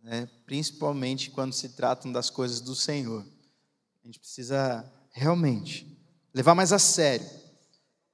né? 0.01 0.27
principalmente 0.45 1.29
quando 1.29 1.53
se 1.53 1.69
tratam 1.69 2.11
das 2.11 2.29
coisas 2.29 2.59
do 2.59 2.75
Senhor. 2.75 3.23
A 4.03 4.05
gente 4.05 4.19
precisa 4.19 4.91
realmente 5.11 5.87
levar 6.33 6.55
mais 6.55 6.73
a 6.73 6.79
sério, 6.79 7.25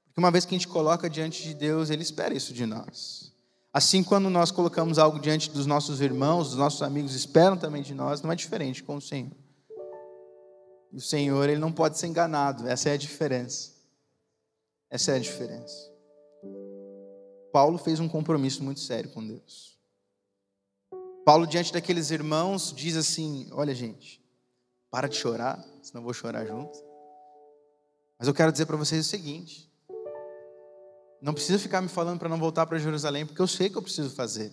porque 0.06 0.20
uma 0.20 0.32
vez 0.32 0.44
que 0.44 0.54
a 0.54 0.58
gente 0.58 0.68
coloca 0.68 1.10
diante 1.10 1.44
de 1.44 1.54
Deus, 1.54 1.90
Ele 1.90 2.04
espera 2.04 2.36
isso 2.36 2.54
de 2.54 2.66
nós. 2.66 3.32
Assim, 3.74 4.04
quando 4.04 4.30
nós 4.30 4.52
colocamos 4.52 5.00
algo 5.00 5.18
diante 5.18 5.50
dos 5.50 5.66
nossos 5.66 6.02
irmãos, 6.02 6.50
dos 6.50 6.58
nossos 6.58 6.82
amigos 6.82 7.16
esperam 7.16 7.56
também 7.56 7.82
de 7.82 7.94
nós, 7.94 8.22
não 8.22 8.32
é 8.32 8.36
diferente 8.36 8.84
com 8.84 8.98
o 8.98 9.02
Senhor. 9.02 9.32
O 10.92 11.00
Senhor, 11.00 11.48
Ele 11.48 11.60
não 11.60 11.72
pode 11.72 11.98
ser 11.98 12.08
enganado, 12.08 12.68
essa 12.68 12.90
é 12.90 12.94
a 12.94 12.98
diferença. 12.98 13.72
Essa 14.90 15.14
é 15.14 15.16
a 15.16 15.20
diferença. 15.20 15.91
Paulo 17.52 17.78
fez 17.78 18.00
um 18.00 18.08
compromisso 18.08 18.64
muito 18.64 18.80
sério 18.80 19.10
com 19.12 19.26
Deus. 19.26 19.78
Paulo, 21.26 21.46
diante 21.46 21.72
daqueles 21.72 22.12
irmãos, 22.12 22.74
diz 22.76 22.96
assim: 22.96 23.48
Olha, 23.52 23.76
gente, 23.76 24.22
para 24.90 25.08
de 25.08 25.16
chorar, 25.16 25.64
senão 25.82 26.04
vou 26.04 26.14
chorar 26.14 26.46
junto. 26.46 26.78
Mas 28.18 28.28
eu 28.28 28.34
quero 28.34 28.52
dizer 28.52 28.66
para 28.66 28.78
vocês 28.78 29.06
o 29.06 29.10
seguinte: 29.10 29.72
não 31.22 31.34
precisa 31.34 31.60
ficar 31.60 31.82
me 31.82 31.88
falando 31.88 32.20
para 32.20 32.30
não 32.30 32.40
voltar 32.40 32.66
para 32.66 32.80
Jerusalém, 32.80 33.26
porque 33.26 33.42
eu 33.42 33.48
sei 33.48 33.70
que 33.70 33.78
eu 33.78 33.82
preciso 33.82 34.10
fazer. 34.16 34.52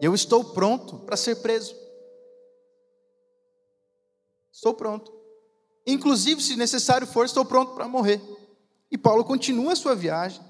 Eu 0.00 0.14
estou 0.14 0.44
pronto 0.52 0.98
para 1.00 1.16
ser 1.16 1.36
preso. 1.36 1.74
Estou 4.52 4.74
pronto. 4.74 5.12
Inclusive, 5.86 6.42
se 6.42 6.56
necessário 6.56 7.06
for, 7.06 7.24
estou 7.24 7.44
pronto 7.44 7.74
para 7.74 7.88
morrer. 7.88 8.20
E 8.90 8.98
Paulo 8.98 9.24
continua 9.24 9.72
a 9.72 9.76
sua 9.76 9.94
viagem. 9.94 10.42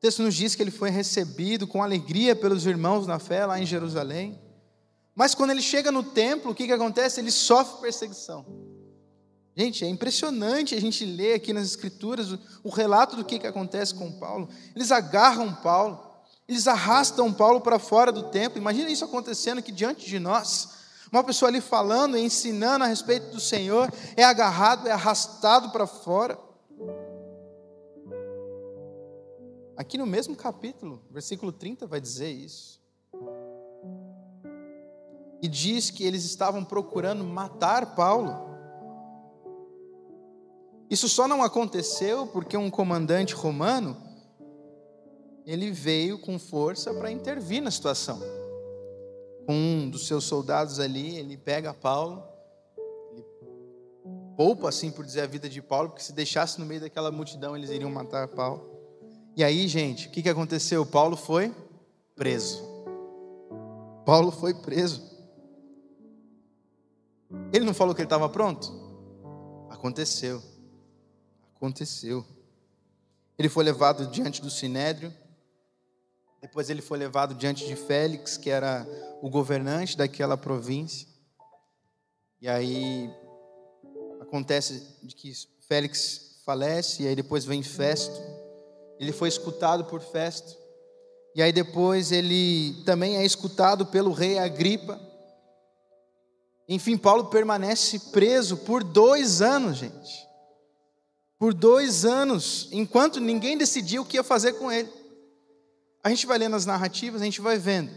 O 0.00 0.02
texto 0.02 0.22
nos 0.22 0.34
diz 0.34 0.54
que 0.54 0.62
ele 0.62 0.70
foi 0.70 0.88
recebido 0.88 1.66
com 1.66 1.82
alegria 1.82 2.34
pelos 2.34 2.64
irmãos 2.64 3.06
na 3.06 3.18
fé 3.18 3.44
lá 3.44 3.60
em 3.60 3.66
Jerusalém. 3.66 4.40
Mas 5.14 5.34
quando 5.34 5.50
ele 5.50 5.60
chega 5.60 5.92
no 5.92 6.02
templo, 6.02 6.52
o 6.52 6.54
que, 6.54 6.66
que 6.66 6.72
acontece? 6.72 7.20
Ele 7.20 7.30
sofre 7.30 7.82
perseguição. 7.82 8.46
Gente, 9.54 9.84
é 9.84 9.88
impressionante 9.90 10.74
a 10.74 10.80
gente 10.80 11.04
ler 11.04 11.34
aqui 11.34 11.52
nas 11.52 11.66
Escrituras 11.66 12.32
o, 12.64 12.70
relato 12.70 13.14
do 13.14 13.22
que, 13.22 13.38
que 13.38 13.46
acontece 13.46 13.94
com 13.94 14.10
Paulo. 14.10 14.48
Eles 14.74 14.90
agarram 14.90 15.52
Paulo, 15.52 16.02
eles 16.48 16.66
arrastam 16.66 17.30
Paulo 17.30 17.60
para 17.60 17.78
fora 17.78 18.10
do 18.10 18.22
templo. 18.30 18.58
Imagina 18.58 18.88
isso 18.88 19.04
acontecendo 19.04 19.58
aqui 19.58 19.70
diante 19.70 20.06
de 20.06 20.18
nós. 20.18 20.70
Uma 21.12 21.22
pessoa 21.22 21.50
ali 21.50 21.60
falando 21.60 22.16
e 22.16 22.22
ensinando 22.22 22.84
a 22.84 22.86
respeito 22.86 23.32
do 23.32 23.38
Senhor 23.38 23.92
é 24.16 24.24
agarrado, 24.24 24.88
é 24.88 24.92
arrastado 24.92 25.68
para 25.68 25.86
fora. 25.86 26.38
Aqui 29.80 29.96
no 29.96 30.04
mesmo 30.04 30.36
capítulo, 30.36 31.02
versículo 31.10 31.50
30 31.50 31.86
vai 31.86 32.02
dizer 32.02 32.28
isso. 32.30 32.78
E 35.40 35.48
diz 35.48 35.88
que 35.88 36.04
eles 36.04 36.22
estavam 36.22 36.62
procurando 36.62 37.24
matar 37.24 37.94
Paulo. 37.94 38.30
Isso 40.90 41.08
só 41.08 41.26
não 41.26 41.42
aconteceu 41.42 42.26
porque 42.26 42.58
um 42.58 42.68
comandante 42.70 43.32
romano 43.32 43.96
ele 45.46 45.70
veio 45.70 46.18
com 46.18 46.38
força 46.38 46.92
para 46.92 47.10
intervir 47.10 47.62
na 47.62 47.70
situação. 47.70 48.20
Um 49.48 49.88
dos 49.88 50.06
seus 50.06 50.24
soldados 50.24 50.78
ali, 50.78 51.16
ele 51.16 51.38
pega 51.38 51.72
Paulo, 51.72 52.22
ele 53.12 53.24
poupa 54.36 54.68
assim 54.68 54.90
por 54.90 55.06
dizer 55.06 55.22
a 55.22 55.26
vida 55.26 55.48
de 55.48 55.62
Paulo, 55.62 55.88
porque 55.88 56.02
se 56.02 56.12
deixasse 56.12 56.60
no 56.60 56.66
meio 56.66 56.82
daquela 56.82 57.10
multidão 57.10 57.56
eles 57.56 57.70
iriam 57.70 57.90
matar 57.90 58.28
Paulo. 58.28 58.79
E 59.36 59.44
aí, 59.44 59.68
gente, 59.68 60.08
o 60.08 60.10
que, 60.10 60.22
que 60.22 60.28
aconteceu? 60.28 60.84
Paulo 60.84 61.16
foi 61.16 61.54
preso. 62.16 62.62
Paulo 64.04 64.32
foi 64.32 64.52
preso. 64.54 65.02
Ele 67.52 67.64
não 67.64 67.72
falou 67.72 67.94
que 67.94 68.00
ele 68.00 68.06
estava 68.06 68.28
pronto? 68.28 68.72
Aconteceu. 69.70 70.42
Aconteceu. 71.54 72.26
Ele 73.38 73.48
foi 73.48 73.64
levado 73.64 74.08
diante 74.08 74.42
do 74.42 74.50
sinédrio. 74.50 75.14
Depois 76.42 76.68
ele 76.68 76.82
foi 76.82 76.98
levado 76.98 77.34
diante 77.34 77.66
de 77.66 77.76
Félix, 77.76 78.36
que 78.36 78.50
era 78.50 78.86
o 79.22 79.30
governante 79.30 79.96
daquela 79.96 80.36
província. 80.36 81.06
E 82.40 82.48
aí 82.48 83.10
acontece 84.20 84.96
de 85.02 85.14
que 85.14 85.32
Félix 85.60 86.40
falece 86.44 87.04
e 87.04 87.06
aí 87.06 87.14
depois 87.14 87.44
vem 87.44 87.62
Festo 87.62 88.39
ele 89.00 89.12
foi 89.12 89.28
escutado 89.28 89.86
por 89.86 90.02
Festo. 90.02 90.58
E 91.34 91.42
aí 91.42 91.52
depois 91.52 92.12
ele 92.12 92.74
também 92.84 93.16
é 93.16 93.24
escutado 93.24 93.86
pelo 93.86 94.12
rei 94.12 94.38
Agripa. 94.38 95.00
Enfim, 96.68 96.98
Paulo 96.98 97.24
permanece 97.24 97.98
preso 98.12 98.58
por 98.58 98.84
dois 98.84 99.40
anos, 99.40 99.78
gente. 99.78 100.28
Por 101.38 101.54
dois 101.54 102.04
anos, 102.04 102.68
enquanto 102.70 103.18
ninguém 103.18 103.56
decidiu 103.56 104.02
o 104.02 104.04
que 104.04 104.18
ia 104.18 104.22
fazer 104.22 104.52
com 104.52 104.70
ele. 104.70 104.90
A 106.04 106.10
gente 106.10 106.26
vai 106.26 106.36
lendo 106.36 106.56
as 106.56 106.66
narrativas, 106.66 107.22
a 107.22 107.24
gente 107.24 107.40
vai 107.40 107.56
vendo. 107.56 107.90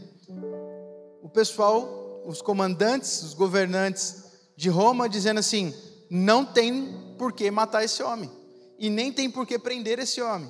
O 1.22 1.28
pessoal, 1.28 2.24
os 2.26 2.42
comandantes, 2.42 3.24
os 3.24 3.34
governantes 3.34 4.24
de 4.56 4.70
Roma 4.70 5.10
dizendo 5.10 5.42
assim: 5.42 5.74
não 6.10 6.46
tem 6.46 7.16
por 7.18 7.34
que 7.34 7.52
matar 7.52 7.84
esse 7.84 8.02
homem. 8.02 8.32
E 8.80 8.90
nem 8.90 9.12
tem 9.12 9.30
por 9.30 9.46
que 9.46 9.60
prender 9.60 10.00
esse 10.00 10.22
homem. 10.22 10.50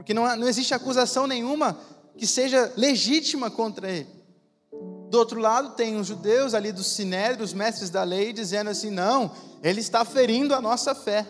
Porque 0.00 0.14
não, 0.14 0.34
não 0.34 0.48
existe 0.48 0.72
acusação 0.72 1.26
nenhuma 1.26 1.78
que 2.16 2.26
seja 2.26 2.72
legítima 2.74 3.50
contra 3.50 3.90
ele. 3.90 4.08
Do 5.10 5.18
outro 5.18 5.38
lado, 5.38 5.74
tem 5.74 5.96
os 6.00 6.06
judeus 6.06 6.54
ali 6.54 6.72
do 6.72 6.82
Sinédrio, 6.82 7.44
os 7.44 7.52
mestres 7.52 7.90
da 7.90 8.02
lei, 8.02 8.32
dizendo 8.32 8.70
assim: 8.70 8.88
não, 8.88 9.30
ele 9.62 9.80
está 9.80 10.02
ferindo 10.02 10.54
a 10.54 10.60
nossa 10.60 10.94
fé. 10.94 11.26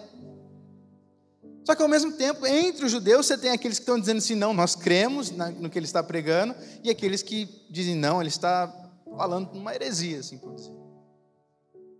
Só 1.64 1.74
que 1.74 1.82
ao 1.82 1.88
mesmo 1.88 2.12
tempo, 2.12 2.46
entre 2.46 2.84
os 2.84 2.92
judeus, 2.92 3.26
você 3.26 3.36
tem 3.36 3.50
aqueles 3.50 3.78
que 3.78 3.82
estão 3.82 3.98
dizendo 3.98 4.18
assim: 4.18 4.36
não, 4.36 4.54
nós 4.54 4.76
cremos 4.76 5.32
no 5.32 5.68
que 5.68 5.76
ele 5.76 5.86
está 5.86 6.00
pregando, 6.00 6.54
e 6.84 6.90
aqueles 6.90 7.24
que 7.24 7.48
dizem: 7.68 7.96
não, 7.96 8.20
ele 8.20 8.28
está 8.28 8.72
falando 9.16 9.50
uma 9.52 9.74
heresia, 9.74 10.20
assim 10.20 10.38
por 10.38 10.54
dizer. 10.54 10.72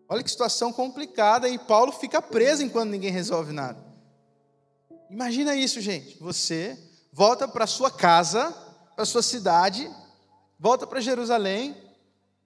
Olha 0.09 0.23
que 0.23 0.31
situação 0.31 0.73
complicada, 0.73 1.49
e 1.49 1.59
Paulo 1.59 1.91
fica 1.91 2.23
preso 2.23 2.63
enquanto 2.63 2.91
ninguém 2.91 3.11
resolve 3.11 3.53
nada. 3.53 3.90
Imagina 5.11 5.57
isso, 5.57 5.81
gente. 5.81 6.17
Você 6.21 6.79
volta 7.13 7.49
para 7.49 7.67
sua 7.67 7.91
casa, 7.91 8.53
para 8.95 9.05
sua 9.05 9.23
cidade, 9.23 9.91
volta 10.59 10.87
para 10.87 11.01
Jerusalém, 11.01 11.77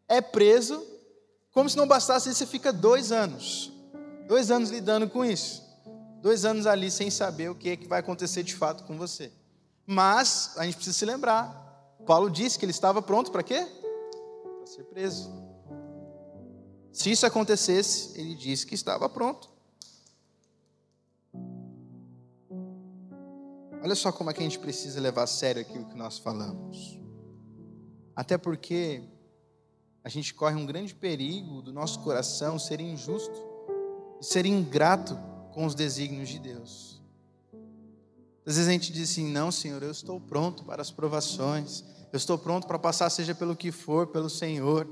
é 0.08 0.20
preso, 0.22 0.82
como 1.52 1.68
se 1.68 1.76
não 1.76 1.86
bastasse 1.86 2.30
isso, 2.30 2.38
você 2.38 2.46
fica 2.46 2.72
dois 2.72 3.12
anos. 3.12 3.70
Dois 4.26 4.50
anos 4.50 4.70
lidando 4.70 5.08
com 5.08 5.24
isso. 5.24 5.62
Dois 6.20 6.44
anos 6.44 6.66
ali 6.66 6.90
sem 6.90 7.10
saber 7.10 7.50
o 7.50 7.54
que, 7.54 7.68
é 7.68 7.76
que 7.76 7.86
vai 7.86 8.00
acontecer 8.00 8.42
de 8.42 8.54
fato 8.54 8.84
com 8.84 8.96
você. 8.96 9.30
Mas 9.86 10.54
a 10.56 10.64
gente 10.64 10.76
precisa 10.76 10.98
se 10.98 11.04
lembrar. 11.04 11.52
Paulo 12.06 12.30
disse 12.30 12.58
que 12.58 12.64
ele 12.64 12.72
estava 12.72 13.02
pronto 13.02 13.30
para 13.30 13.42
quê? 13.42 13.66
Para 14.56 14.66
ser 14.66 14.84
preso. 14.84 15.30
Se 16.90 17.10
isso 17.10 17.26
acontecesse, 17.26 18.18
ele 18.18 18.34
disse 18.34 18.66
que 18.66 18.74
estava 18.74 19.08
pronto. 19.08 19.53
Olha 23.84 23.94
só 23.94 24.10
como 24.10 24.30
é 24.30 24.32
que 24.32 24.40
a 24.40 24.42
gente 24.42 24.58
precisa 24.58 24.98
levar 24.98 25.24
a 25.24 25.26
sério 25.26 25.60
aquilo 25.60 25.84
que 25.84 25.94
nós 25.94 26.16
falamos. 26.16 26.98
Até 28.16 28.38
porque 28.38 29.02
a 30.02 30.08
gente 30.08 30.32
corre 30.32 30.56
um 30.56 30.64
grande 30.64 30.94
perigo 30.94 31.60
do 31.60 31.70
nosso 31.70 32.00
coração 32.00 32.58
ser 32.58 32.80
injusto 32.80 33.38
e 34.18 34.24
ser 34.24 34.46
ingrato 34.46 35.18
com 35.52 35.66
os 35.66 35.74
desígnios 35.74 36.30
de 36.30 36.38
Deus. 36.38 37.02
Às 38.46 38.56
vezes 38.56 38.68
a 38.68 38.72
gente 38.72 38.90
diz 38.90 39.10
assim: 39.10 39.30
não, 39.30 39.52
Senhor, 39.52 39.82
eu 39.82 39.90
estou 39.90 40.18
pronto 40.18 40.64
para 40.64 40.80
as 40.80 40.90
provações, 40.90 41.84
eu 42.10 42.16
estou 42.16 42.38
pronto 42.38 42.66
para 42.66 42.78
passar, 42.78 43.10
seja 43.10 43.34
pelo 43.34 43.54
que 43.54 43.70
for, 43.70 44.06
pelo 44.06 44.30
Senhor. 44.30 44.88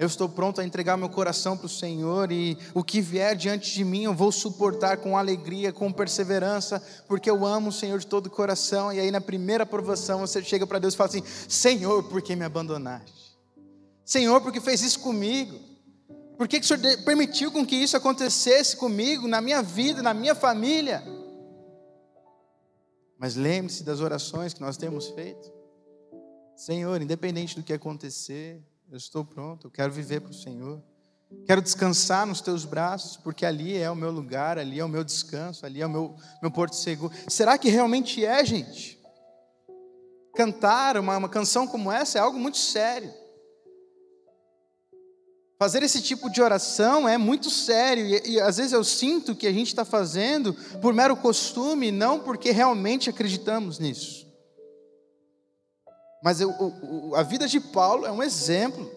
Eu 0.00 0.06
estou 0.06 0.30
pronto 0.30 0.62
a 0.62 0.64
entregar 0.64 0.96
meu 0.96 1.10
coração 1.10 1.58
para 1.58 1.66
o 1.66 1.68
Senhor 1.68 2.32
e 2.32 2.56
o 2.72 2.82
que 2.82 3.02
vier 3.02 3.36
diante 3.36 3.70
de 3.70 3.84
mim 3.84 4.04
eu 4.04 4.14
vou 4.14 4.32
suportar 4.32 4.96
com 4.96 5.14
alegria, 5.14 5.74
com 5.74 5.92
perseverança, 5.92 6.82
porque 7.06 7.28
eu 7.28 7.44
amo 7.44 7.68
o 7.68 7.72
Senhor 7.72 7.98
de 7.98 8.06
todo 8.06 8.28
o 8.28 8.30
coração. 8.30 8.90
E 8.90 8.98
aí, 8.98 9.10
na 9.10 9.20
primeira 9.20 9.64
aprovação, 9.64 10.20
você 10.20 10.42
chega 10.42 10.66
para 10.66 10.78
Deus 10.78 10.94
e 10.94 10.96
fala 10.96 11.10
assim: 11.10 11.22
Senhor, 11.46 12.02
por 12.04 12.22
que 12.22 12.34
me 12.34 12.46
abandonaste? 12.46 13.38
Senhor, 14.02 14.40
por 14.40 14.50
que 14.50 14.58
fez 14.58 14.80
isso 14.80 15.00
comigo? 15.00 15.60
Por 16.38 16.48
que, 16.48 16.60
que 16.60 16.64
o 16.64 16.66
Senhor 16.66 17.04
permitiu 17.04 17.52
com 17.52 17.66
que 17.66 17.76
isso 17.76 17.94
acontecesse 17.94 18.78
comigo, 18.78 19.28
na 19.28 19.42
minha 19.42 19.60
vida, 19.62 20.00
na 20.00 20.14
minha 20.14 20.34
família? 20.34 21.04
Mas 23.18 23.36
lembre-se 23.36 23.84
das 23.84 24.00
orações 24.00 24.54
que 24.54 24.62
nós 24.62 24.78
temos 24.78 25.08
feito. 25.08 25.52
Senhor, 26.56 27.02
independente 27.02 27.54
do 27.54 27.62
que 27.62 27.74
acontecer, 27.74 28.62
eu 28.90 28.96
estou 28.96 29.24
pronto, 29.24 29.68
eu 29.68 29.70
quero 29.70 29.92
viver 29.92 30.20
para 30.20 30.32
o 30.32 30.34
Senhor. 30.34 30.82
Quero 31.46 31.62
descansar 31.62 32.26
nos 32.26 32.40
teus 32.40 32.64
braços, 32.64 33.16
porque 33.16 33.46
ali 33.46 33.76
é 33.76 33.88
o 33.88 33.94
meu 33.94 34.10
lugar, 34.10 34.58
ali 34.58 34.80
é 34.80 34.84
o 34.84 34.88
meu 34.88 35.04
descanso, 35.04 35.64
ali 35.64 35.80
é 35.80 35.86
o 35.86 35.90
meu, 35.90 36.16
meu 36.42 36.50
porto 36.50 36.74
seguro. 36.74 37.14
Será 37.28 37.56
que 37.56 37.68
realmente 37.68 38.24
é, 38.24 38.44
gente? 38.44 39.00
Cantar 40.34 40.96
uma, 40.96 41.16
uma 41.16 41.28
canção 41.28 41.68
como 41.68 41.92
essa 41.92 42.18
é 42.18 42.20
algo 42.20 42.36
muito 42.36 42.58
sério. 42.58 43.12
Fazer 45.56 45.84
esse 45.84 46.02
tipo 46.02 46.28
de 46.28 46.42
oração 46.42 47.08
é 47.08 47.16
muito 47.16 47.48
sério, 47.48 48.04
e, 48.04 48.32
e 48.32 48.40
às 48.40 48.56
vezes 48.56 48.72
eu 48.72 48.82
sinto 48.82 49.36
que 49.36 49.46
a 49.46 49.52
gente 49.52 49.68
está 49.68 49.84
fazendo 49.84 50.52
por 50.80 50.92
mero 50.92 51.16
costume, 51.16 51.92
não 51.92 52.18
porque 52.18 52.50
realmente 52.50 53.08
acreditamos 53.08 53.78
nisso. 53.78 54.29
Mas 56.22 56.38
a 57.14 57.22
vida 57.22 57.48
de 57.48 57.60
Paulo 57.60 58.06
é 58.06 58.12
um 58.12 58.22
exemplo 58.22 58.90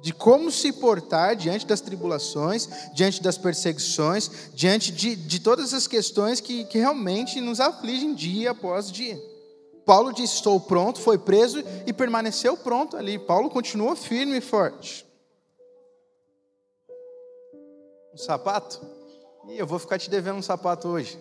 de 0.00 0.12
como 0.12 0.50
se 0.50 0.72
portar 0.72 1.36
diante 1.36 1.66
das 1.66 1.80
tribulações, 1.80 2.68
diante 2.94 3.22
das 3.22 3.36
perseguições, 3.36 4.50
diante 4.54 4.90
de, 4.90 5.14
de 5.14 5.40
todas 5.40 5.74
as 5.74 5.86
questões 5.86 6.40
que, 6.40 6.64
que 6.64 6.78
realmente 6.78 7.40
nos 7.40 7.60
afligem 7.60 8.14
dia 8.14 8.50
após 8.50 8.90
dia. 8.90 9.20
Paulo 9.84 10.12
disse: 10.12 10.34
Estou 10.34 10.58
pronto, 10.60 11.00
foi 11.00 11.18
preso 11.18 11.62
e 11.86 11.92
permaneceu 11.92 12.56
pronto 12.56 12.96
ali. 12.96 13.18
Paulo 13.18 13.50
continuou 13.50 13.94
firme 13.94 14.38
e 14.38 14.40
forte. 14.40 15.06
Um 18.12 18.18
sapato? 18.18 18.80
E 19.48 19.58
eu 19.58 19.66
vou 19.66 19.78
ficar 19.78 19.98
te 19.98 20.08
devendo 20.08 20.36
um 20.36 20.42
sapato 20.42 20.88
hoje. 20.88 21.18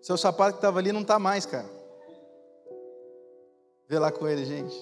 Seu 0.00 0.16
sapato 0.16 0.54
que 0.54 0.58
estava 0.58 0.78
ali 0.78 0.92
não 0.92 1.02
está 1.02 1.18
mais, 1.18 1.46
cara. 1.46 1.81
Vê 3.92 3.98
lá 3.98 4.10
com 4.10 4.26
ele, 4.26 4.42
gente. 4.46 4.74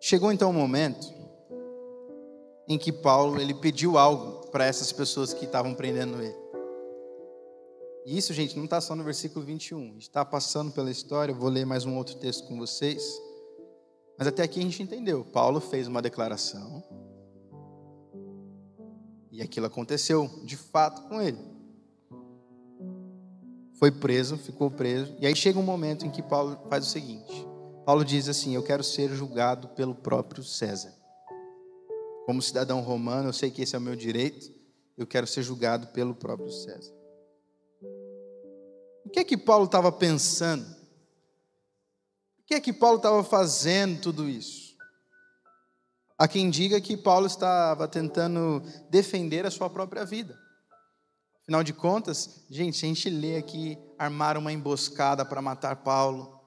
Chegou 0.00 0.32
então 0.32 0.48
o 0.48 0.50
um 0.50 0.56
momento 0.56 1.14
em 2.66 2.76
que 2.76 2.90
Paulo 2.90 3.40
ele 3.40 3.54
pediu 3.54 3.96
algo 3.96 4.48
para 4.50 4.64
essas 4.64 4.90
pessoas 4.90 5.32
que 5.32 5.44
estavam 5.44 5.72
prendendo 5.72 6.20
ele. 6.20 6.34
E 8.04 8.18
isso, 8.18 8.34
gente, 8.34 8.56
não 8.56 8.64
está 8.64 8.80
só 8.80 8.96
no 8.96 9.04
versículo 9.04 9.44
21. 9.44 9.96
Está 9.96 10.24
passando 10.24 10.72
pela 10.72 10.90
história. 10.90 11.32
Vou 11.32 11.48
ler 11.48 11.64
mais 11.64 11.84
um 11.84 11.96
outro 11.96 12.16
texto 12.16 12.48
com 12.48 12.58
vocês. 12.58 13.16
Mas 14.18 14.26
até 14.26 14.42
aqui 14.42 14.58
a 14.58 14.62
gente 14.64 14.82
entendeu. 14.82 15.24
Paulo 15.24 15.60
fez 15.60 15.86
uma 15.86 16.02
declaração 16.02 16.82
e 19.36 19.42
aquilo 19.42 19.66
aconteceu 19.66 20.30
de 20.44 20.56
fato 20.56 21.02
com 21.08 21.20
ele. 21.20 21.38
Foi 23.74 23.90
preso, 23.90 24.38
ficou 24.38 24.70
preso. 24.70 25.14
E 25.20 25.26
aí 25.26 25.36
chega 25.36 25.58
um 25.58 25.62
momento 25.62 26.06
em 26.06 26.10
que 26.10 26.22
Paulo 26.22 26.58
faz 26.70 26.86
o 26.86 26.90
seguinte: 26.90 27.46
Paulo 27.84 28.02
diz 28.02 28.30
assim: 28.30 28.54
Eu 28.54 28.62
quero 28.62 28.82
ser 28.82 29.14
julgado 29.14 29.68
pelo 29.68 29.94
próprio 29.94 30.42
César. 30.42 30.94
Como 32.24 32.40
cidadão 32.40 32.80
romano, 32.80 33.28
eu 33.28 33.32
sei 33.34 33.50
que 33.50 33.60
esse 33.60 33.76
é 33.76 33.78
o 33.78 33.82
meu 33.82 33.94
direito, 33.94 34.50
eu 34.96 35.06
quero 35.06 35.26
ser 35.26 35.42
julgado 35.42 35.88
pelo 35.88 36.14
próprio 36.14 36.50
César. 36.50 36.94
O 39.04 39.10
que 39.10 39.20
é 39.20 39.24
que 39.24 39.36
Paulo 39.36 39.66
estava 39.66 39.92
pensando? 39.92 40.66
O 42.40 42.46
que 42.46 42.54
é 42.54 42.60
que 42.60 42.72
Paulo 42.72 42.96
estava 42.96 43.22
fazendo 43.22 44.00
tudo 44.00 44.28
isso? 44.28 44.65
Há 46.18 46.26
quem 46.26 46.48
diga 46.48 46.80
que 46.80 46.96
Paulo 46.96 47.26
estava 47.26 47.86
tentando 47.86 48.62
defender 48.88 49.44
a 49.44 49.50
sua 49.50 49.68
própria 49.68 50.04
vida. 50.04 50.38
Afinal 51.42 51.62
de 51.62 51.74
contas, 51.74 52.44
gente, 52.50 52.84
a 52.84 52.88
gente 52.88 53.10
lê 53.10 53.36
aqui, 53.36 53.78
armaram 53.98 54.40
uma 54.40 54.52
emboscada 54.52 55.24
para 55.24 55.42
matar 55.42 55.76
Paulo. 55.76 56.40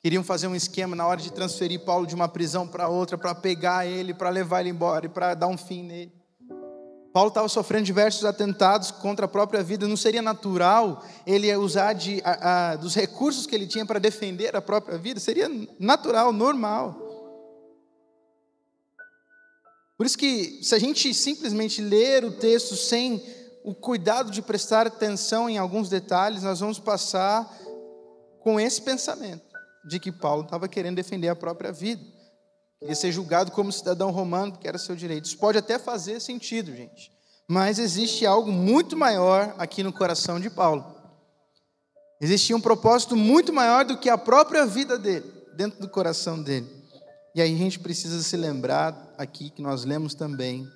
Queriam 0.00 0.22
fazer 0.22 0.46
um 0.46 0.54
esquema 0.54 0.94
na 0.94 1.04
hora 1.06 1.20
de 1.20 1.32
transferir 1.32 1.84
Paulo 1.84 2.06
de 2.06 2.14
uma 2.14 2.28
prisão 2.28 2.66
para 2.66 2.88
outra, 2.88 3.18
para 3.18 3.34
pegar 3.34 3.86
ele, 3.86 4.14
para 4.14 4.30
levar 4.30 4.60
ele 4.60 4.70
embora 4.70 5.06
e 5.06 5.08
para 5.08 5.34
dar 5.34 5.48
um 5.48 5.58
fim 5.58 5.82
nele. 5.82 6.12
Paulo 7.12 7.28
estava 7.28 7.48
sofrendo 7.48 7.84
diversos 7.84 8.24
atentados 8.24 8.90
contra 8.90 9.24
a 9.24 9.28
própria 9.28 9.62
vida. 9.62 9.88
Não 9.88 9.96
seria 9.96 10.22
natural 10.22 11.02
ele 11.26 11.54
usar 11.56 11.92
de, 11.94 12.22
a, 12.24 12.72
a, 12.72 12.76
dos 12.76 12.94
recursos 12.94 13.46
que 13.46 13.54
ele 13.54 13.66
tinha 13.66 13.84
para 13.84 13.98
defender 13.98 14.54
a 14.54 14.62
própria 14.62 14.96
vida? 14.96 15.18
Seria 15.18 15.48
natural, 15.78 16.32
normal. 16.32 17.05
Por 19.96 20.04
isso 20.04 20.18
que, 20.18 20.60
se 20.62 20.74
a 20.74 20.78
gente 20.78 21.12
simplesmente 21.14 21.80
ler 21.80 22.24
o 22.24 22.32
texto 22.32 22.76
sem 22.76 23.22
o 23.64 23.74
cuidado 23.74 24.30
de 24.30 24.42
prestar 24.42 24.86
atenção 24.86 25.48
em 25.48 25.58
alguns 25.58 25.88
detalhes, 25.88 26.42
nós 26.42 26.60
vamos 26.60 26.78
passar 26.78 27.50
com 28.40 28.60
esse 28.60 28.80
pensamento 28.80 29.44
de 29.86 29.98
que 29.98 30.12
Paulo 30.12 30.42
estava 30.42 30.68
querendo 30.68 30.96
defender 30.96 31.28
a 31.28 31.36
própria 31.36 31.72
vida. 31.72 32.02
Queria 32.78 32.94
ser 32.94 33.10
julgado 33.10 33.50
como 33.50 33.72
cidadão 33.72 34.10
romano, 34.10 34.52
porque 34.52 34.68
era 34.68 34.78
seu 34.78 34.94
direito. 34.94 35.24
Isso 35.24 35.38
pode 35.38 35.56
até 35.56 35.78
fazer 35.78 36.20
sentido, 36.20 36.74
gente. 36.74 37.10
Mas 37.48 37.78
existe 37.78 38.26
algo 38.26 38.52
muito 38.52 38.96
maior 38.96 39.54
aqui 39.56 39.82
no 39.82 39.92
coração 39.92 40.38
de 40.38 40.50
Paulo. 40.50 40.84
Existia 42.20 42.56
um 42.56 42.60
propósito 42.60 43.16
muito 43.16 43.52
maior 43.52 43.84
do 43.84 43.98
que 43.98 44.08
a 44.08 44.18
própria 44.18 44.66
vida 44.66 44.98
dele, 44.98 45.26
dentro 45.56 45.80
do 45.80 45.88
coração 45.88 46.42
dele. 46.42 46.66
E 47.36 47.42
aí 47.42 47.52
a 47.52 47.58
gente 47.58 47.78
precisa 47.78 48.22
se 48.22 48.34
lembrar 48.34 49.12
aqui 49.18 49.50
que 49.50 49.60
nós 49.60 49.84
lemos 49.84 50.14
também 50.14 50.66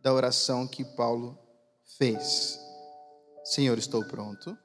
da 0.00 0.10
oração 0.10 0.66
que 0.66 0.82
Paulo 0.82 1.38
fez. 1.98 2.58
Senhor, 3.44 3.76
estou 3.76 4.02
pronto. 4.02 4.56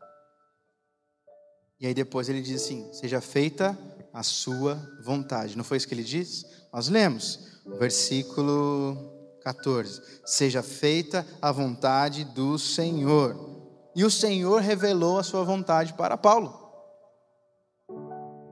E 1.81 1.85
aí 1.85 1.93
depois 1.93 2.29
ele 2.29 2.41
diz 2.41 2.63
assim: 2.63 2.89
Seja 2.93 3.19
feita 3.19 3.77
a 4.13 4.23
sua 4.23 4.75
vontade. 5.03 5.57
Não 5.57 5.65
foi 5.65 5.75
isso 5.75 5.85
que 5.85 5.93
ele 5.93 6.01
diz? 6.01 6.45
Nós 6.71 6.87
lemos, 6.87 7.59
versículo 7.77 8.95
14: 9.43 10.01
Seja 10.25 10.63
feita 10.63 11.27
a 11.41 11.51
vontade 11.51 12.23
do 12.23 12.57
Senhor. 12.57 13.35
E 13.93 14.05
o 14.05 14.09
Senhor 14.09 14.61
revelou 14.61 15.19
a 15.19 15.23
sua 15.23 15.43
vontade 15.43 15.93
para 15.93 16.15
Paulo. 16.15 16.57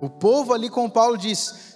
O 0.02 0.10
povo 0.10 0.52
ali 0.54 0.70
com 0.70 0.90
Paulo 0.90 1.18
diz: 1.18 1.75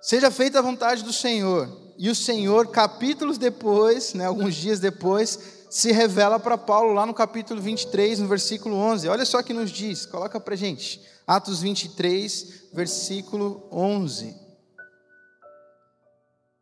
Seja 0.00 0.30
feita 0.30 0.58
a 0.58 0.62
vontade 0.62 1.02
do 1.02 1.12
Senhor. 1.12 1.68
E 1.96 2.08
o 2.08 2.14
Senhor, 2.14 2.68
capítulos 2.68 3.38
depois, 3.38 4.14
né, 4.14 4.26
alguns 4.26 4.54
dias 4.54 4.78
depois, 4.78 5.38
se 5.68 5.92
revela 5.92 6.38
para 6.38 6.56
Paulo 6.56 6.92
lá 6.92 7.04
no 7.04 7.12
capítulo 7.12 7.60
23, 7.60 8.20
no 8.20 8.28
versículo 8.28 8.76
11. 8.76 9.08
Olha 9.08 9.24
só 9.24 9.40
o 9.40 9.44
que 9.44 9.52
nos 9.52 9.70
diz, 9.70 10.06
coloca 10.06 10.38
para 10.38 10.54
gente. 10.54 11.00
Atos 11.26 11.60
23, 11.60 12.70
versículo 12.72 13.68
11. 13.72 14.34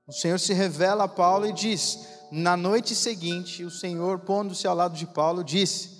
O 0.08 0.12
Senhor 0.12 0.38
se 0.38 0.52
revela 0.52 1.04
a 1.04 1.08
Paulo 1.08 1.46
e 1.46 1.52
diz: 1.52 1.98
Na 2.32 2.56
noite 2.56 2.94
seguinte, 2.94 3.64
o 3.64 3.70
Senhor, 3.70 4.20
pondo-se 4.20 4.66
ao 4.66 4.74
lado 4.74 4.96
de 4.96 5.06
Paulo, 5.06 5.44
disse: 5.44 5.90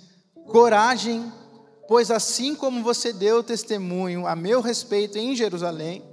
Coragem, 0.47 1.31
pois 1.87 2.09
assim 2.09 2.55
como 2.55 2.81
você 2.81 3.13
deu 3.13 3.43
testemunho 3.43 4.25
a 4.25 4.35
meu 4.35 4.61
respeito 4.61 5.17
em 5.17 5.35
Jerusalém, 5.35 6.03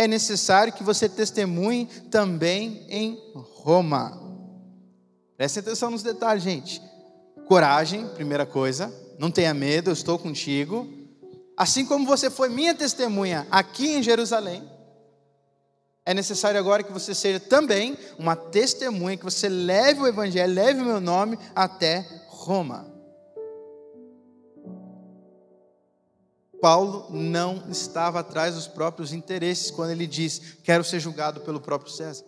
é 0.00 0.08
necessário 0.08 0.72
que 0.72 0.82
você 0.82 1.10
testemunhe 1.10 1.84
também 2.10 2.86
em 2.88 3.18
Roma. 3.34 4.18
Prestem 5.36 5.60
atenção 5.60 5.90
nos 5.90 6.02
detalhes, 6.02 6.42
gente. 6.42 6.80
Coragem, 7.46 8.08
primeira 8.08 8.46
coisa. 8.46 8.90
Não 9.18 9.30
tenha 9.30 9.52
medo, 9.52 9.90
eu 9.90 9.92
estou 9.92 10.18
contigo. 10.18 10.88
Assim 11.54 11.84
como 11.84 12.06
você 12.06 12.30
foi 12.30 12.48
minha 12.48 12.74
testemunha 12.74 13.46
aqui 13.50 13.92
em 13.92 14.02
Jerusalém, 14.02 14.66
é 16.06 16.14
necessário 16.14 16.58
agora 16.58 16.82
que 16.82 16.94
você 16.94 17.14
seja 17.14 17.38
também 17.38 17.94
uma 18.18 18.34
testemunha, 18.34 19.18
que 19.18 19.24
você 19.24 19.50
leve 19.50 20.00
o 20.00 20.06
Evangelho, 20.06 20.54
leve 20.54 20.80
o 20.80 20.86
meu 20.86 21.02
nome 21.02 21.38
até 21.54 22.06
Roma. 22.26 22.90
Paulo 26.60 27.06
não 27.10 27.64
estava 27.70 28.20
atrás 28.20 28.54
dos 28.54 28.66
próprios 28.66 29.12
interesses 29.12 29.70
quando 29.70 29.90
ele 29.90 30.06
diz: 30.06 30.58
Quero 30.62 30.84
ser 30.84 31.00
julgado 31.00 31.40
pelo 31.40 31.60
próprio 31.60 31.90
César. 31.90 32.24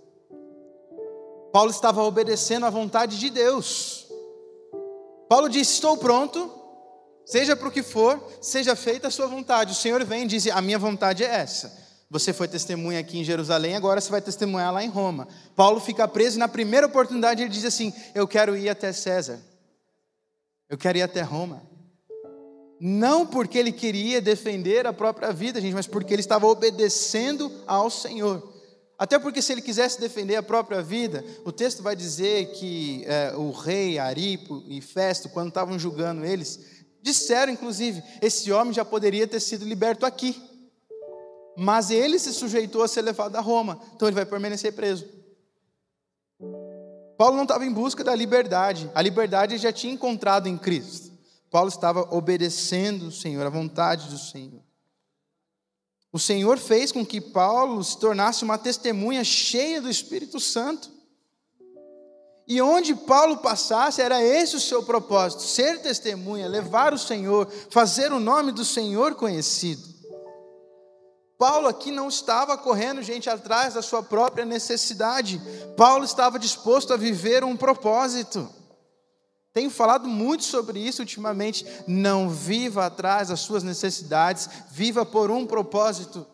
Paulo 1.53 1.71
estava 1.71 2.03
obedecendo 2.03 2.65
à 2.65 2.71
vontade 2.71 3.19
de 3.19 3.29
Deus. 3.29 4.07
Paulo 5.29 5.49
disse: 5.49 5.75
Estou 5.75 5.97
pronto, 5.99 6.51
seja 7.27 7.55
para 7.55 7.69
o 7.69 7.71
que 7.71 7.83
for, 7.83 8.23
seja 8.41 8.75
feita 8.75 9.09
a 9.09 9.11
sua 9.11 9.27
vontade. 9.27 9.73
O 9.73 9.77
Senhor 9.77 10.03
vem 10.05 10.25
e 10.25 10.29
diz: 10.29 10.47
A 10.47 10.63
minha 10.63 10.79
vontade 10.79 11.23
é 11.23 11.29
essa. 11.29 11.81
Você 12.09 12.33
foi 12.33 12.47
testemunha 12.47 13.01
aqui 13.01 13.19
em 13.19 13.25
Jerusalém, 13.25 13.75
agora 13.75 13.99
você 13.99 14.11
vai 14.11 14.21
testemunhar 14.21 14.73
lá 14.73 14.85
em 14.85 14.89
Roma. 14.89 15.27
Paulo 15.57 15.81
fica 15.81 16.07
preso 16.07 16.37
e 16.37 16.39
na 16.39 16.49
primeira 16.49 16.87
oportunidade 16.87 17.43
ele 17.43 17.51
diz 17.51 17.65
assim: 17.65 17.93
Eu 18.15 18.27
quero 18.27 18.57
ir 18.57 18.69
até 18.69 18.93
César. 18.93 19.41
Eu 20.69 20.79
quero 20.79 20.97
ir 20.97 21.03
até 21.03 21.21
Roma. 21.21 21.72
Não 22.85 23.25
porque 23.25 23.57
ele 23.57 23.71
queria 23.71 24.21
defender 24.21 24.89
a 24.89 24.93
própria 24.93 25.33
vida, 25.33 25.61
gente, 25.61 25.73
mas 25.73 25.87
porque 25.87 26.13
ele 26.13 26.19
estava 26.19 26.49
obedecendo 26.49 27.49
ao 27.65 27.89
Senhor. 27.89 28.53
Até 28.99 29.21
porque, 29.21 29.41
se 29.41 29.53
ele 29.53 29.63
quisesse 29.63 30.01
defender 30.01 30.35
a 30.35 30.43
própria 30.43 30.83
vida, 30.83 31.25
o 31.45 31.53
texto 31.53 31.81
vai 31.81 31.95
dizer 31.95 32.47
que 32.55 33.05
é, 33.07 33.35
o 33.37 33.53
rei 33.53 34.01
Aripo 34.01 34.65
e 34.67 34.81
Festo, 34.81 35.29
quando 35.29 35.51
estavam 35.51 35.79
julgando 35.79 36.25
eles, 36.25 36.59
disseram, 37.01 37.53
inclusive, 37.53 38.03
esse 38.21 38.51
homem 38.51 38.73
já 38.73 38.85
poderia 38.85 39.29
ter 39.29 39.39
sido 39.39 39.65
liberto 39.65 40.05
aqui. 40.05 40.43
Mas 41.57 41.89
ele 41.89 42.19
se 42.19 42.33
sujeitou 42.33 42.83
a 42.83 42.89
ser 42.89 43.03
levado 43.03 43.37
a 43.37 43.41
Roma, 43.41 43.81
então 43.95 44.09
ele 44.09 44.17
vai 44.17 44.27
permanecer 44.27 44.73
preso. 44.73 45.07
Paulo 47.17 47.37
não 47.37 47.45
estava 47.45 47.65
em 47.65 47.73
busca 47.73 48.03
da 48.03 48.13
liberdade, 48.13 48.91
a 48.93 49.01
liberdade 49.01 49.55
ele 49.55 49.63
já 49.63 49.73
tinha 49.73 49.93
encontrado 49.93 50.49
em 50.49 50.59
Cristo. 50.59 51.12
Paulo 51.53 51.69
estava 51.69 52.09
obedecendo 52.11 53.09
o 53.09 53.13
Senhor, 53.13 53.47
a 53.47 53.51
vontade 53.51 54.09
do 54.09 54.17
Senhor. 54.17 54.63
O 56.11 56.19
Senhor 56.19 56.57
fez 56.57 56.91
com 56.91 57.05
que 57.05 57.21
Paulo 57.21 57.85
se 57.85 57.99
tornasse 57.99 58.43
uma 58.43 58.57
testemunha 58.57 59.23
cheia 59.23 59.81
do 59.83 59.91
Espírito 59.91 60.41
Santo. 60.41 60.91
E 62.49 62.61
onde 62.63 62.95
Paulo 62.95 63.37
passasse, 63.37 64.01
era 64.01 64.23
esse 64.23 64.57
o 64.57 64.61
seu 64.61 64.83
propósito: 64.83 65.43
ser 65.43 65.83
testemunha, 65.83 66.49
levar 66.49 66.95
o 66.95 66.99
Senhor, 66.99 67.47
fazer 67.71 68.13
o 68.15 68.19
nome 68.19 68.51
do 68.51 68.65
Senhor 68.65 69.15
conhecido. 69.15 69.93
Paulo 71.39 71.69
aqui 71.69 71.91
não 71.91 72.09
estava 72.09 72.57
correndo, 72.57 73.03
gente, 73.03 73.29
atrás 73.29 73.75
da 73.75 73.83
sua 73.83 74.03
própria 74.03 74.47
necessidade. 74.47 75.41
Paulo 75.77 76.05
estava 76.05 76.39
disposto 76.39 76.95
a 76.95 76.97
viver 76.97 77.45
um 77.45 77.57
propósito. 77.59 78.49
Tenho 79.53 79.71
falado 79.71 80.09
muito 80.09 80.45
sobre 80.45 80.81
isso 80.81 81.03
ultimamente. 81.03 81.67
Não 81.87 82.29
viva 82.31 82.87
atrás 82.87 83.29
das 83.29 83.41
suas 83.41 83.63
necessidades, 83.63 84.49
viva 84.71 85.05
por 85.05 85.31
um 85.31 85.47
propósito. 85.47 86.27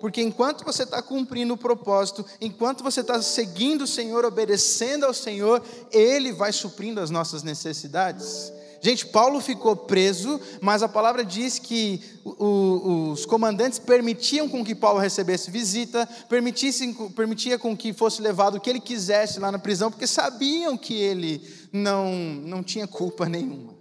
Porque 0.00 0.22
enquanto 0.22 0.64
você 0.64 0.84
está 0.84 1.02
cumprindo 1.02 1.54
o 1.54 1.56
propósito, 1.56 2.24
enquanto 2.40 2.84
você 2.84 3.00
está 3.00 3.20
seguindo 3.20 3.82
o 3.82 3.88
Senhor, 3.88 4.24
obedecendo 4.24 5.04
ao 5.04 5.12
Senhor, 5.12 5.60
Ele 5.90 6.32
vai 6.32 6.52
suprindo 6.52 7.00
as 7.00 7.10
nossas 7.10 7.42
necessidades. 7.42 8.52
Gente, 8.80 9.06
Paulo 9.06 9.40
ficou 9.40 9.74
preso, 9.74 10.40
mas 10.60 10.84
a 10.84 10.88
palavra 10.88 11.24
diz 11.24 11.58
que 11.58 12.00
os 12.24 13.26
comandantes 13.26 13.80
permitiam 13.80 14.48
com 14.48 14.64
que 14.64 14.76
Paulo 14.76 15.00
recebesse 15.00 15.50
visita, 15.50 16.08
permitia 16.28 17.58
com 17.58 17.76
que 17.76 17.92
fosse 17.92 18.22
levado 18.22 18.54
o 18.54 18.60
que 18.60 18.70
ele 18.70 18.78
quisesse 18.78 19.40
lá 19.40 19.50
na 19.50 19.58
prisão, 19.58 19.90
porque 19.90 20.06
sabiam 20.06 20.76
que 20.76 20.94
ele 20.94 21.57
não, 21.72 22.12
não 22.12 22.62
tinha 22.62 22.86
culpa 22.86 23.28
nenhuma. 23.28 23.74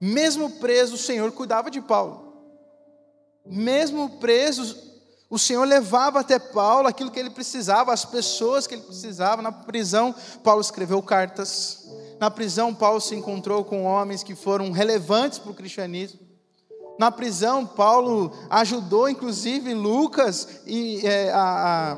Mesmo 0.00 0.50
preso, 0.58 0.94
o 0.94 0.98
Senhor 0.98 1.30
cuidava 1.32 1.70
de 1.70 1.80
Paulo. 1.80 2.34
Mesmo 3.44 4.18
preso, 4.18 4.76
o 5.28 5.38
Senhor 5.38 5.64
levava 5.64 6.20
até 6.20 6.38
Paulo 6.38 6.86
aquilo 6.86 7.10
que 7.10 7.18
ele 7.18 7.30
precisava, 7.30 7.92
as 7.92 8.04
pessoas 8.04 8.66
que 8.66 8.74
ele 8.74 8.82
precisava. 8.82 9.42
Na 9.42 9.50
prisão, 9.50 10.14
Paulo 10.44 10.60
escreveu 10.60 11.02
cartas. 11.02 11.88
Na 12.20 12.30
prisão, 12.30 12.74
Paulo 12.74 13.00
se 13.00 13.14
encontrou 13.14 13.64
com 13.64 13.84
homens 13.84 14.22
que 14.22 14.34
foram 14.34 14.70
relevantes 14.70 15.38
para 15.38 15.50
o 15.50 15.54
cristianismo. 15.54 16.20
Na 16.98 17.10
prisão, 17.10 17.66
Paulo 17.66 18.32
ajudou, 18.48 19.08
inclusive, 19.08 19.74
Lucas 19.74 20.60
e, 20.64 21.06
é, 21.06 21.30
a, 21.30 21.92
a, 21.92 21.94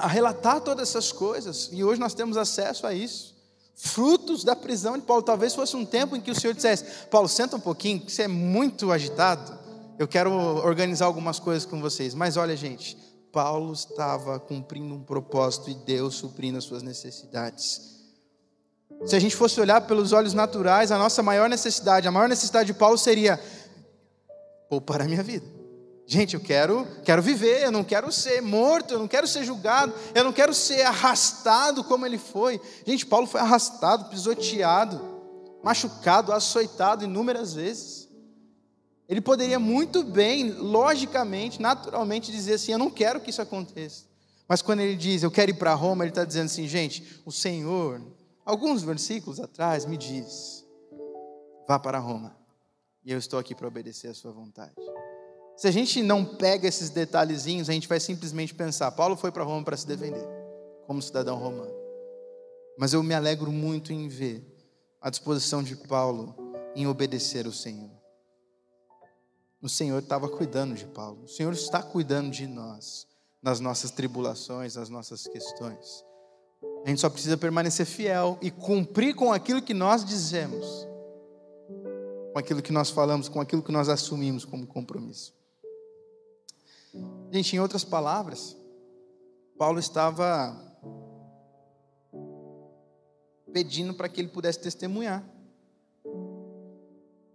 a 0.00 0.06
relatar 0.06 0.60
todas 0.60 0.88
essas 0.88 1.12
coisas. 1.12 1.68
E 1.72 1.84
hoje 1.84 2.00
nós 2.00 2.14
temos 2.14 2.36
acesso 2.36 2.86
a 2.86 2.94
isso. 2.94 3.34
Frutos 3.74 4.44
da 4.44 4.56
prisão 4.56 4.98
de 4.98 5.04
Paulo. 5.04 5.22
Talvez 5.22 5.54
fosse 5.54 5.76
um 5.76 5.84
tempo 5.84 6.16
em 6.16 6.20
que 6.20 6.30
o 6.30 6.38
Senhor 6.38 6.52
dissesse: 6.52 7.06
Paulo, 7.10 7.28
senta 7.28 7.56
um 7.56 7.60
pouquinho, 7.60 8.00
que 8.00 8.12
você 8.12 8.22
é 8.22 8.28
muito 8.28 8.90
agitado. 8.90 9.58
Eu 9.98 10.08
quero 10.08 10.32
organizar 10.32 11.06
algumas 11.06 11.38
coisas 11.38 11.64
com 11.64 11.80
vocês. 11.80 12.14
Mas 12.14 12.36
olha, 12.36 12.56
gente, 12.56 12.96
Paulo 13.32 13.72
estava 13.72 14.38
cumprindo 14.40 14.94
um 14.94 15.02
propósito 15.02 15.70
e 15.70 15.74
Deus 15.74 16.16
suprindo 16.16 16.58
as 16.58 16.64
suas 16.64 16.82
necessidades. 16.82 17.90
Se 19.06 19.16
a 19.16 19.20
gente 19.20 19.34
fosse 19.34 19.60
olhar 19.60 19.80
pelos 19.82 20.12
olhos 20.12 20.34
naturais, 20.34 20.92
a 20.92 20.98
nossa 20.98 21.22
maior 21.22 21.48
necessidade, 21.48 22.06
a 22.06 22.10
maior 22.10 22.28
necessidade 22.28 22.66
de 22.66 22.78
Paulo 22.78 22.98
seria 22.98 23.40
poupar 24.68 25.02
a 25.02 25.04
minha 25.04 25.22
vida. 25.22 25.59
Gente, 26.12 26.34
eu 26.34 26.40
quero, 26.40 26.84
quero 27.04 27.22
viver, 27.22 27.62
eu 27.62 27.70
não 27.70 27.84
quero 27.84 28.10
ser 28.10 28.42
morto, 28.42 28.94
eu 28.94 28.98
não 28.98 29.06
quero 29.06 29.28
ser 29.28 29.44
julgado, 29.44 29.94
eu 30.12 30.24
não 30.24 30.32
quero 30.32 30.52
ser 30.52 30.82
arrastado 30.82 31.84
como 31.84 32.04
ele 32.04 32.18
foi. 32.18 32.60
Gente, 32.84 33.06
Paulo 33.06 33.28
foi 33.28 33.40
arrastado, 33.40 34.06
pisoteado, 34.06 35.00
machucado, 35.62 36.32
açoitado 36.32 37.04
inúmeras 37.04 37.54
vezes. 37.54 38.08
Ele 39.08 39.20
poderia 39.20 39.60
muito 39.60 40.02
bem, 40.02 40.50
logicamente, 40.50 41.62
naturalmente 41.62 42.32
dizer 42.32 42.54
assim: 42.54 42.72
Eu 42.72 42.78
não 42.78 42.90
quero 42.90 43.20
que 43.20 43.30
isso 43.30 43.40
aconteça. 43.40 44.02
Mas 44.48 44.60
quando 44.60 44.80
ele 44.80 44.96
diz, 44.96 45.22
Eu 45.22 45.30
quero 45.30 45.52
ir 45.52 45.54
para 45.54 45.74
Roma, 45.74 46.02
ele 46.02 46.10
está 46.10 46.24
dizendo 46.24 46.46
assim: 46.46 46.66
Gente, 46.66 47.22
o 47.24 47.30
Senhor 47.30 48.02
alguns 48.44 48.82
versículos 48.82 49.38
atrás, 49.38 49.86
me 49.86 49.96
diz: 49.96 50.66
vá 51.68 51.78
para 51.78 52.00
Roma, 52.00 52.36
e 53.04 53.12
eu 53.12 53.18
estou 53.18 53.38
aqui 53.38 53.54
para 53.54 53.68
obedecer 53.68 54.08
a 54.08 54.14
sua 54.14 54.32
vontade. 54.32 54.74
Se 55.60 55.68
a 55.68 55.70
gente 55.70 56.02
não 56.02 56.24
pega 56.24 56.66
esses 56.66 56.88
detalhezinhos, 56.88 57.68
a 57.68 57.74
gente 57.74 57.86
vai 57.86 58.00
simplesmente 58.00 58.54
pensar: 58.54 58.90
Paulo 58.92 59.14
foi 59.14 59.30
para 59.30 59.44
Roma 59.44 59.62
para 59.62 59.76
se 59.76 59.86
defender, 59.86 60.26
como 60.86 61.02
cidadão 61.02 61.36
romano. 61.36 61.74
Mas 62.78 62.94
eu 62.94 63.02
me 63.02 63.12
alegro 63.12 63.52
muito 63.52 63.92
em 63.92 64.08
ver 64.08 64.42
a 65.02 65.10
disposição 65.10 65.62
de 65.62 65.76
Paulo 65.76 66.34
em 66.74 66.86
obedecer 66.86 67.44
ao 67.44 67.52
Senhor. 67.52 67.90
O 69.60 69.68
Senhor 69.68 69.98
estava 69.98 70.30
cuidando 70.30 70.74
de 70.74 70.86
Paulo, 70.86 71.24
o 71.24 71.28
Senhor 71.28 71.52
está 71.52 71.82
cuidando 71.82 72.30
de 72.30 72.46
nós, 72.46 73.06
nas 73.42 73.60
nossas 73.60 73.90
tribulações, 73.90 74.76
nas 74.76 74.88
nossas 74.88 75.26
questões. 75.26 76.02
A 76.86 76.88
gente 76.88 77.02
só 77.02 77.10
precisa 77.10 77.36
permanecer 77.36 77.84
fiel 77.84 78.38
e 78.40 78.50
cumprir 78.50 79.14
com 79.14 79.30
aquilo 79.30 79.60
que 79.60 79.74
nós 79.74 80.06
dizemos, 80.06 80.88
com 82.32 82.38
aquilo 82.38 82.62
que 82.62 82.72
nós 82.72 82.88
falamos, 82.88 83.28
com 83.28 83.42
aquilo 83.42 83.62
que 83.62 83.70
nós 83.70 83.90
assumimos 83.90 84.46
como 84.46 84.66
compromisso. 84.66 85.38
Gente, 87.30 87.54
em 87.54 87.60
outras 87.60 87.84
palavras, 87.84 88.56
Paulo 89.56 89.78
estava 89.78 90.56
pedindo 93.52 93.94
para 93.94 94.08
que 94.08 94.20
ele 94.20 94.28
pudesse 94.28 94.58
testemunhar. 94.58 95.24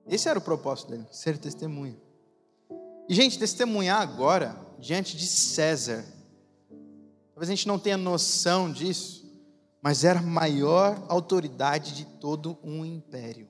Esse 0.06 0.28
era 0.28 0.38
o 0.38 0.42
propósito 0.42 0.92
dele, 0.92 1.08
ser 1.12 1.38
testemunha. 1.38 1.96
E, 3.08 3.14
gente, 3.14 3.40
testemunhar 3.40 4.02
agora, 4.02 4.60
diante 4.80 5.16
de 5.16 5.26
César, 5.26 6.04
talvez 7.34 7.50
a 7.50 7.56
gente 7.56 7.68
não 7.68 7.80
tenha 7.80 7.98
noção 7.98 8.72
disso, 8.72 9.26
mas 9.82 10.04
era 10.04 10.20
a 10.20 10.24
maior 10.24 11.06
autoridade 11.08 11.96
de 11.96 12.06
todo 12.20 12.58
um 12.62 12.84
império. 12.84 13.48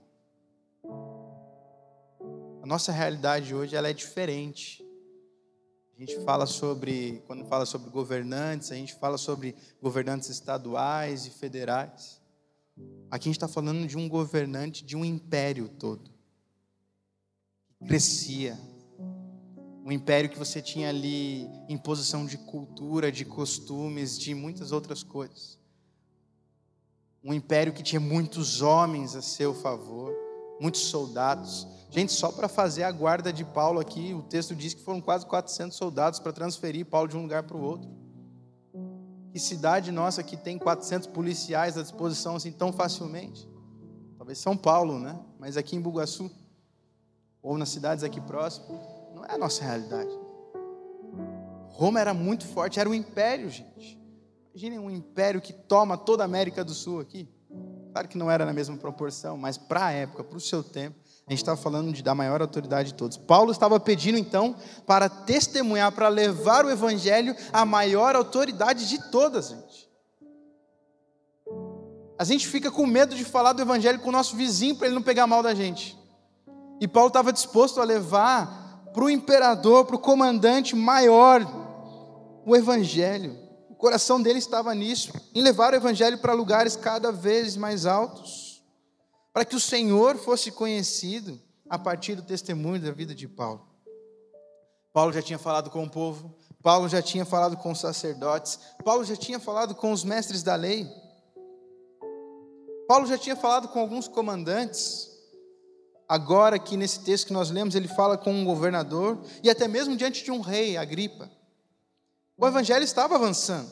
A 2.62 2.68
nossa 2.68 2.92
realidade 2.92 3.56
hoje 3.56 3.76
ela 3.76 3.90
é 3.90 3.94
diferente. 3.94 4.85
A 5.96 6.00
gente 6.00 6.20
fala 6.26 6.46
sobre, 6.46 7.24
quando 7.26 7.46
fala 7.46 7.66
sobre 7.66 7.90
governantes, 7.90 8.70
a 8.70 8.76
gente 8.76 8.94
fala 8.96 9.18
sobre 9.18 9.56
governantes 9.82 10.30
estaduais 10.30 11.26
e 11.26 11.30
federais. 11.30 12.22
Aqui 13.10 13.30
a 13.30 13.32
gente 13.32 13.38
está 13.38 13.48
falando 13.48 13.88
de 13.88 13.98
um 13.98 14.10
governante 14.10 14.84
de 14.84 14.98
um 14.98 15.06
império 15.06 15.70
todo. 15.70 16.12
Crescia. 17.88 18.60
Um 19.86 19.92
império 19.92 20.30
que 20.30 20.38
você 20.38 20.62
tinha 20.62 20.90
ali 20.90 21.48
imposição 21.70 22.26
de 22.26 22.40
cultura, 22.40 23.10
de 23.10 23.24
costumes, 23.24 24.20
de 24.20 24.36
muitas 24.36 24.74
outras 24.74 25.02
coisas. 25.02 25.58
Um 27.24 27.34
império 27.34 27.72
que 27.72 27.82
tinha 27.82 28.02
muitos 28.02 28.62
homens 28.62 29.16
a 29.16 29.22
seu 29.22 29.54
favor, 29.54 30.14
muitos 30.60 30.82
soldados. 30.82 31.68
Gente, 31.90 32.12
só 32.12 32.32
para 32.32 32.48
fazer 32.48 32.84
a 32.84 32.92
guarda 32.92 33.32
de 33.32 33.46
Paulo 33.46 33.80
aqui, 33.80 34.14
o 34.14 34.22
texto 34.22 34.56
diz 34.56 34.74
que 34.74 34.82
foram 34.82 35.00
quase 35.00 35.26
400 35.26 35.78
soldados 35.78 36.20
para 36.20 36.34
transferir 36.34 36.86
Paulo 36.86 37.08
de 37.08 37.16
um 37.16 37.22
lugar 37.22 37.44
para 37.44 37.58
o 37.58 37.62
outro. 37.62 37.90
Que 39.32 39.40
cidade 39.40 39.92
nossa 39.92 40.24
que 40.24 40.38
tem 40.38 40.58
400 40.58 41.08
policiais 41.08 41.78
à 41.78 41.82
disposição 41.82 42.36
assim 42.36 42.52
tão 42.52 42.72
facilmente? 42.72 43.50
Talvez 44.18 44.40
São 44.40 44.56
Paulo, 44.56 45.00
né? 45.00 45.20
Mas 45.40 45.58
aqui 45.58 45.76
em 45.76 45.82
Bugaçu, 45.82 46.32
ou 47.42 47.58
nas 47.58 47.70
cidades 47.70 48.04
aqui 48.04 48.20
próximas, 48.20 48.80
não 49.14 49.24
é 49.26 49.34
a 49.34 49.38
nossa 49.38 49.64
realidade. 49.64 50.10
Roma 51.70 52.00
era 52.00 52.14
muito 52.14 52.46
forte, 52.46 52.80
era 52.80 52.90
um 52.90 52.94
império, 52.94 53.50
gente. 53.50 54.00
Imaginem 54.54 54.80
um 54.80 54.90
império 54.90 55.42
que 55.42 55.52
toma 55.52 55.98
toda 55.98 56.24
a 56.24 56.26
América 56.26 56.64
do 56.64 56.74
Sul 56.74 57.02
aqui. 57.02 57.28
Claro 57.96 58.10
que 58.10 58.18
não 58.18 58.30
era 58.30 58.46
na 58.46 58.52
mesma 58.52 58.76
proporção, 58.76 59.38
mas 59.38 59.58
para 59.58 59.86
a 59.86 59.92
época, 59.94 60.22
para 60.22 60.38
o 60.38 60.42
seu 60.42 60.62
tempo, 60.62 60.98
a 61.26 61.32
gente 61.32 61.40
estava 61.40 61.56
falando 61.56 61.94
de, 61.94 62.04
da 62.04 62.14
maior 62.14 62.42
autoridade 62.42 62.90
de 62.90 62.96
todos. 62.96 63.16
Paulo 63.16 63.54
estava 63.54 63.80
pedindo 63.80 64.18
então 64.18 64.54
para 64.86 65.08
testemunhar, 65.08 65.94
para 65.94 66.10
levar 66.10 66.66
o 66.66 66.70
evangelho 66.70 67.34
à 67.54 67.64
maior 67.64 68.14
autoridade 68.14 68.90
de 68.90 69.02
todas, 69.10 69.48
gente. 69.48 69.90
A 72.20 72.26
gente 72.26 72.46
fica 72.50 72.70
com 72.70 72.86
medo 72.86 73.16
de 73.16 73.24
falar 73.24 73.54
do 73.54 73.62
evangelho 73.62 74.02
com 74.02 74.10
o 74.10 74.12
nosso 74.12 74.36
vizinho 74.36 74.76
para 74.76 74.88
ele 74.88 74.96
não 74.96 75.02
pegar 75.02 75.26
mal 75.26 75.42
da 75.42 75.56
gente. 75.56 75.98
E 76.82 76.90
Paulo 76.90 77.08
estava 77.08 77.32
disposto 77.32 77.80
a 77.80 77.86
levar 77.86 78.90
para 78.94 79.06
o 79.06 79.10
imperador, 79.10 79.86
para 79.86 79.96
o 79.96 80.00
comandante 80.00 80.76
maior, 80.76 81.50
o 82.46 82.58
evangelho. 82.58 83.45
O 83.76 83.78
coração 83.78 84.22
dele 84.22 84.40
estava 84.40 84.74
nisso, 84.74 85.12
em 85.36 85.42
levar 85.42 85.74
o 85.74 85.76
evangelho 85.76 86.18
para 86.18 86.32
lugares 86.32 86.78
cada 86.78 87.12
vez 87.12 87.58
mais 87.58 87.86
altos 87.86 88.46
para 89.36 89.44
que 89.44 89.58
o 89.58 89.60
Senhor 89.60 90.16
fosse 90.16 90.50
conhecido 90.50 91.38
a 91.70 91.78
partir 91.78 92.16
do 92.16 92.22
testemunho 92.22 92.82
da 92.82 92.90
vida 92.90 93.14
de 93.14 93.28
Paulo. 93.28 93.68
Paulo 94.94 95.12
já 95.12 95.22
tinha 95.22 95.38
falado 95.38 95.70
com 95.70 95.84
o 95.84 95.90
povo, 95.90 96.34
Paulo 96.64 96.88
já 96.88 97.02
tinha 97.02 97.26
falado 97.26 97.58
com 97.58 97.70
os 97.70 97.82
sacerdotes, 97.82 98.58
Paulo 98.82 99.04
já 99.04 99.18
tinha 99.18 99.38
falado 99.38 99.76
com 99.76 99.92
os 99.92 100.06
mestres 100.06 100.42
da 100.42 100.56
lei, 100.56 100.88
Paulo 102.88 103.06
já 103.06 103.18
tinha 103.18 103.36
falado 103.36 103.68
com 103.68 103.78
alguns 103.78 104.08
comandantes. 104.08 105.12
Agora, 106.08 106.56
aqui 106.56 106.78
nesse 106.78 107.02
texto 107.02 107.28
que 107.28 107.34
nós 107.34 107.52
lemos, 107.52 107.76
ele 107.76 107.90
fala 107.90 108.18
com 108.18 108.32
um 108.32 108.46
governador 108.46 109.20
e 109.44 109.50
até 109.50 109.68
mesmo 109.68 109.98
diante 109.98 110.24
de 110.24 110.32
um 110.32 110.40
rei, 110.40 110.78
Agripa. 110.78 111.30
O 112.38 112.46
evangelho 112.46 112.84
estava 112.84 113.16
avançando, 113.16 113.72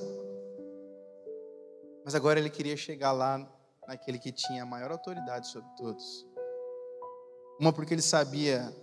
mas 2.05 2.15
agora 2.15 2.39
ele 2.39 2.49
queria 2.49 2.77
chegar 2.77 3.11
lá 3.11 3.45
naquele 3.85 4.17
que 4.17 4.31
tinha 4.31 4.63
a 4.63 4.65
maior 4.65 4.89
autoridade 4.89 5.49
sobre 5.49 5.69
todos. 5.75 6.25
Uma 7.59 7.73
porque 7.73 7.93
ele 7.93 8.01
sabia 8.01 8.73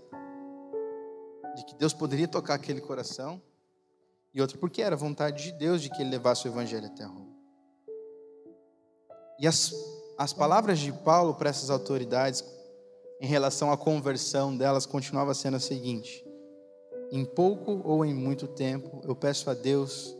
de 1.56 1.64
que 1.64 1.74
Deus 1.76 1.94
poderia 1.94 2.28
tocar 2.28 2.54
aquele 2.54 2.82
coração, 2.82 3.40
e 4.34 4.40
outra 4.42 4.58
porque 4.58 4.82
era 4.82 4.94
vontade 4.94 5.44
de 5.44 5.52
Deus 5.52 5.80
de 5.80 5.88
que 5.88 6.02
ele 6.02 6.10
levasse 6.10 6.46
o 6.46 6.50
evangelho 6.50 6.86
até 6.86 7.04
Roma. 7.04 7.34
E 9.38 9.46
as, 9.46 9.72
as 10.18 10.34
palavras 10.34 10.78
de 10.78 10.92
Paulo 10.92 11.34
para 11.34 11.48
essas 11.48 11.70
autoridades 11.70 12.44
em 13.18 13.26
relação 13.26 13.72
à 13.72 13.78
conversão 13.78 14.54
delas 14.54 14.84
continuava 14.84 15.32
sendo 15.32 15.56
a 15.56 15.60
seguinte: 15.60 16.22
em 17.10 17.24
pouco 17.24 17.80
ou 17.84 18.04
em 18.04 18.14
muito 18.14 18.46
tempo, 18.46 19.00
eu 19.04 19.14
peço 19.14 19.50
a 19.50 19.54
Deus 19.54 20.16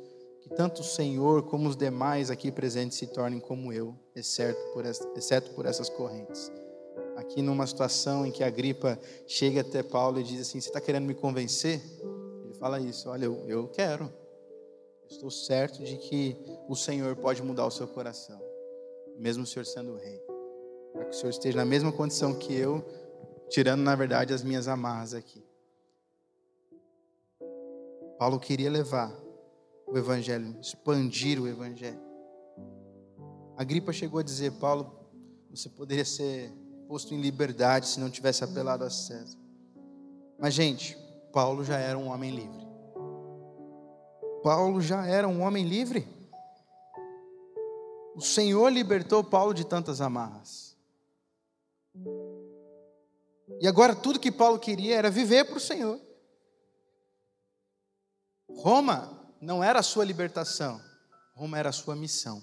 tanto 0.57 0.81
o 0.81 0.85
Senhor 0.85 1.44
como 1.44 1.68
os 1.68 1.76
demais 1.76 2.31
aqui 2.31 2.50
presentes 2.50 2.98
se 2.98 3.07
tornem 3.07 3.38
como 3.38 3.72
eu, 3.72 3.94
exceto 4.14 4.61
por, 4.72 4.85
exceto 4.85 5.53
por 5.53 5.64
essas 5.64 5.88
correntes. 5.88 6.50
Aqui 7.16 7.40
numa 7.42 7.66
situação 7.66 8.26
em 8.26 8.33
que 8.33 8.42
a 8.42 8.50
gripa 8.50 8.98
chega 9.26 9.61
até 9.61 9.83
Paulo 9.83 10.18
e 10.18 10.24
diz 10.24 10.40
assim: 10.40 10.61
Você 10.61 10.68
está 10.68 10.81
querendo 10.81 11.05
me 11.07 11.14
convencer? 11.14 11.81
Ele 12.44 12.55
fala 12.55 12.81
isso: 12.81 13.09
Olha, 13.09 13.26
eu, 13.26 13.44
eu 13.46 13.68
quero. 13.68 14.12
Estou 15.09 15.31
certo 15.31 15.83
de 15.83 15.96
que 15.96 16.37
o 16.68 16.76
Senhor 16.76 17.16
pode 17.16 17.42
mudar 17.42 17.66
o 17.66 17.70
seu 17.70 17.87
coração, 17.87 18.40
mesmo 19.16 19.42
o 19.42 19.46
Senhor 19.46 19.64
sendo 19.64 19.92
o 19.92 19.96
rei. 19.96 20.20
Para 20.92 21.05
que 21.05 21.11
o 21.11 21.18
Senhor 21.18 21.31
esteja 21.31 21.57
na 21.57 21.64
mesma 21.64 21.92
condição 21.92 22.35
que 22.35 22.55
eu, 22.55 22.85
tirando, 23.48 23.83
na 23.83 23.94
verdade, 23.94 24.33
as 24.33 24.42
minhas 24.42 24.68
amarras 24.68 25.14
aqui. 25.14 25.49
Paulo 28.20 28.38
queria 28.38 28.70
levar 28.70 29.11
o 29.87 29.96
Evangelho, 29.96 30.54
expandir 30.61 31.40
o 31.40 31.48
Evangelho. 31.48 31.98
A 33.56 33.64
gripa 33.64 33.94
chegou 33.94 34.20
a 34.20 34.22
dizer: 34.22 34.52
Paulo, 34.61 35.09
você 35.48 35.70
poderia 35.70 36.04
ser 36.04 36.52
posto 36.87 37.14
em 37.14 37.20
liberdade 37.22 37.88
se 37.88 37.98
não 37.98 38.11
tivesse 38.11 38.44
apelado 38.44 38.85
a 38.85 38.90
César. 38.90 39.38
Mas, 40.38 40.52
gente, 40.52 40.98
Paulo 41.33 41.64
já 41.64 41.78
era 41.78 41.96
um 41.96 42.09
homem 42.09 42.30
livre. 42.30 42.68
Paulo 44.42 44.83
já 44.83 45.06
era 45.06 45.26
um 45.26 45.40
homem 45.40 45.64
livre. 45.64 46.06
O 48.14 48.20
Senhor 48.20 48.68
libertou 48.68 49.24
Paulo 49.24 49.54
de 49.54 49.64
tantas 49.64 50.02
amarras. 50.02 50.76
E 53.62 53.66
agora 53.66 53.94
tudo 53.94 54.20
que 54.20 54.30
Paulo 54.30 54.59
queria 54.59 54.96
era 54.96 55.11
viver 55.11 55.46
para 55.46 55.56
o 55.56 55.61
Senhor. 55.61 56.09
Roma 58.56 59.20
não 59.40 59.62
era 59.62 59.80
a 59.80 59.82
sua 59.82 60.04
libertação, 60.04 60.80
Roma 61.34 61.58
era 61.58 61.70
a 61.70 61.72
sua 61.72 61.96
missão. 61.96 62.42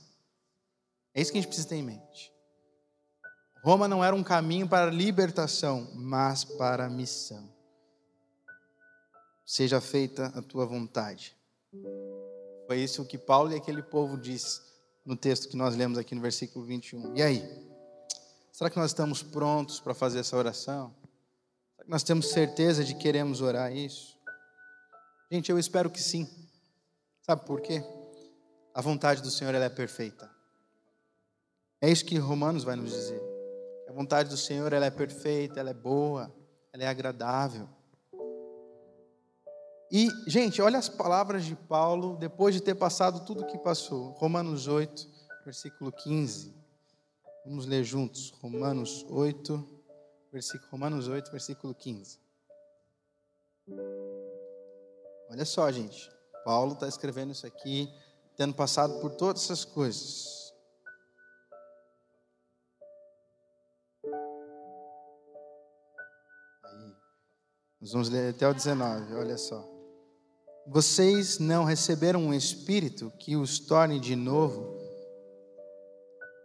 É 1.14 1.22
isso 1.22 1.32
que 1.32 1.38
a 1.38 1.42
gente 1.42 1.50
precisa 1.50 1.70
ter 1.70 1.76
em 1.76 1.84
mente. 1.84 2.32
Roma 3.64 3.88
não 3.88 4.04
era 4.04 4.16
um 4.16 4.24
caminho 4.24 4.68
para 4.68 4.88
a 4.88 4.94
libertação, 4.94 5.92
mas 5.94 6.44
para 6.44 6.86
a 6.86 6.90
missão. 6.90 7.50
Seja 9.46 9.82
feita 9.82 10.28
a 10.36 10.42
tua 10.42 10.66
vontade. 10.66 11.36
Foi 12.68 12.80
isso 12.80 13.06
que 13.06 13.18
Paulo 13.18 13.52
e 13.52 13.56
aquele 13.56 13.82
povo 13.82 14.18
disse 14.18 14.62
no 15.06 15.16
texto 15.16 15.48
que 15.48 15.56
nós 15.56 15.76
lemos 15.76 15.98
aqui 15.98 16.14
no 16.14 16.22
versículo 16.22 16.66
21. 16.66 17.16
E 17.16 17.22
aí? 17.22 17.68
Será 18.52 18.70
que 18.70 18.78
nós 18.78 18.92
estamos 18.92 19.24
prontos 19.24 19.80
para 19.80 19.94
fazer 19.94 20.20
essa 20.20 20.36
oração? 20.36 20.94
Será 21.76 21.86
que 21.86 21.92
nós 21.92 22.04
temos 22.04 22.30
certeza 22.30 22.84
de 22.84 22.94
que 22.94 23.02
queremos 23.02 23.40
orar 23.40 23.72
isso? 23.72 24.17
Gente, 25.30 25.52
eu 25.52 25.60
espero 25.60 25.90
que 25.90 26.02
sim. 26.02 26.28
Sabe 27.22 27.46
por 27.46 27.60
quê? 27.60 27.84
A 28.74 28.82
vontade 28.82 29.22
do 29.22 29.30
Senhor 29.30 29.54
ela 29.54 29.66
é 29.66 29.70
perfeita. 29.70 30.30
É 31.82 31.90
isso 31.90 32.06
que 32.06 32.18
Romanos 32.18 32.64
vai 32.64 32.76
nos 32.76 32.92
dizer. 32.92 33.22
A 33.90 33.92
vontade 33.92 34.30
do 34.30 34.38
Senhor 34.38 34.72
ela 34.72 34.86
é 34.86 34.92
perfeita, 34.92 35.60
ela 35.60 35.72
é 35.72 35.74
boa, 35.74 36.34
ela 36.72 36.84
é 36.84 36.88
agradável. 36.88 37.68
E, 39.92 40.10
gente, 40.28 40.62
olha 40.62 40.80
as 40.80 40.90
palavras 40.90 41.46
de 41.46 41.56
Paulo 41.56 42.18
depois 42.18 42.54
de 42.54 42.62
ter 42.62 42.76
passado 42.76 43.26
tudo 43.26 43.44
o 43.44 43.48
que 43.48 43.58
passou. 43.58 44.12
Romanos 44.12 44.68
8, 44.68 45.10
versículo 45.46 45.92
15. 45.92 46.54
Vamos 47.46 47.66
ler 47.66 47.84
juntos. 47.84 48.32
Romanos 48.42 49.06
8, 49.10 49.68
versículo, 50.32 50.70
Romanos 50.72 51.08
8, 51.08 51.32
versículo 51.32 51.74
15. 51.74 52.20
Olha 55.30 55.46
só, 55.46 55.70
gente. 55.72 56.10
Paulo 56.46 56.74
está 56.74 56.88
escrevendo 56.88 57.32
isso 57.32 57.46
aqui, 57.46 57.94
tendo 58.38 58.54
passado 58.54 59.00
por 59.02 59.12
todas 59.12 59.44
essas 59.44 59.66
coisas. 59.66 60.54
Aí, 66.64 66.96
nós 67.82 67.92
vamos 67.92 68.10
ler 68.10 68.34
até 68.34 68.48
o 68.48 68.54
19, 68.54 69.14
olha 69.16 69.38
só. 69.38 69.68
vocês 70.66 71.38
não 71.38 71.66
receberam 71.66 72.22
um 72.22 72.34
espírito 72.34 73.12
que 73.20 73.36
os 73.36 73.60
torne 73.60 74.00
de 74.00 74.16
novo. 74.16 74.78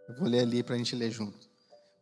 Eu 0.09 0.15
vou 0.15 0.27
ler 0.27 0.41
ali 0.41 0.61
para 0.61 0.75
a 0.75 0.77
gente 0.77 0.95
ler 0.95 1.11
junto. 1.11 1.49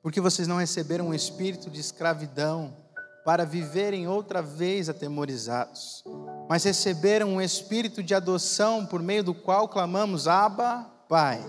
Porque 0.02 0.20
vocês 0.20 0.48
não 0.48 0.58
receberam 0.58 1.10
um 1.10 1.14
espírito 1.14 1.70
de 1.70 1.80
escravidão 1.80 2.76
para 3.24 3.46
viverem 3.46 4.08
outra 4.08 4.42
vez 4.42 4.90
atemorizados, 4.90 6.04
mas 6.50 6.64
receberam 6.64 7.36
um 7.36 7.42
espírito 7.42 8.02
de 8.02 8.14
adoção 8.14 8.86
por 8.86 9.02
meio 9.02 9.24
do 9.24 9.34
qual 9.34 9.68
clamamos: 9.68 10.28
Abba, 10.28 10.86
Pai. 11.08 11.44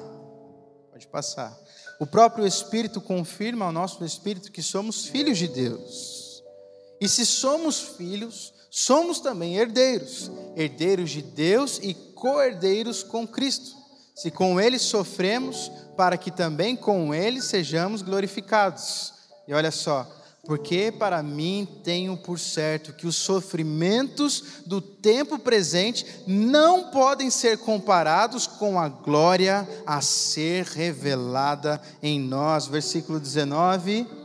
Pode 0.91 1.07
passar. 1.07 1.57
O 1.99 2.07
próprio 2.07 2.47
Espírito 2.47 3.01
confirma 3.01 3.67
ao 3.67 3.73
nosso 3.73 4.05
espírito 4.05 4.51
que 4.51 4.63
somos 4.63 5.07
filhos 5.07 5.39
de 5.39 5.47
Deus. 5.47 6.43
E 7.01 7.09
se 7.09 7.25
somos 7.25 7.81
filhos, 7.81 8.53
somos 8.71 9.21
também 9.21 9.57
herdeiros, 9.57 10.31
herdeiros 10.57 11.11
de 11.11 11.23
Deus 11.23 11.79
e 11.83 11.95
co-herdeiros 11.95 13.03
com 13.03 13.27
Cristo. 13.27 13.77
Se 14.15 14.31
com 14.31 14.61
ele 14.61 14.79
sofremos, 14.79 15.71
para 15.97 16.17
que 16.17 16.31
também 16.31 16.77
com 16.77 17.15
ele 17.15 17.41
sejamos 17.41 18.03
glorificados. 18.03 19.15
E 19.47 19.55
olha 19.55 19.71
só, 19.71 20.07
porque 20.45 20.93
para 20.97 21.23
mim 21.23 21.69
tenho 21.85 22.17
por 22.17 22.39
certo 22.39 22.93
que 22.93 23.07
os 23.07 23.15
sofrimentos 23.15 24.63
do 24.67 24.81
tempo 24.81 25.39
presente 25.39 26.05
não 26.27 26.91
podem 26.91 27.31
ser 27.31 27.59
comparados 27.59 28.47
com 28.47 28.79
a 28.79 28.89
glória 28.89 29.69
a 29.87 30.01
ser 30.01 30.65
revelada 30.65 31.81
em 32.03 32.19
nós. 32.19 32.67
Versículo 32.67 33.21
19. 33.21 34.22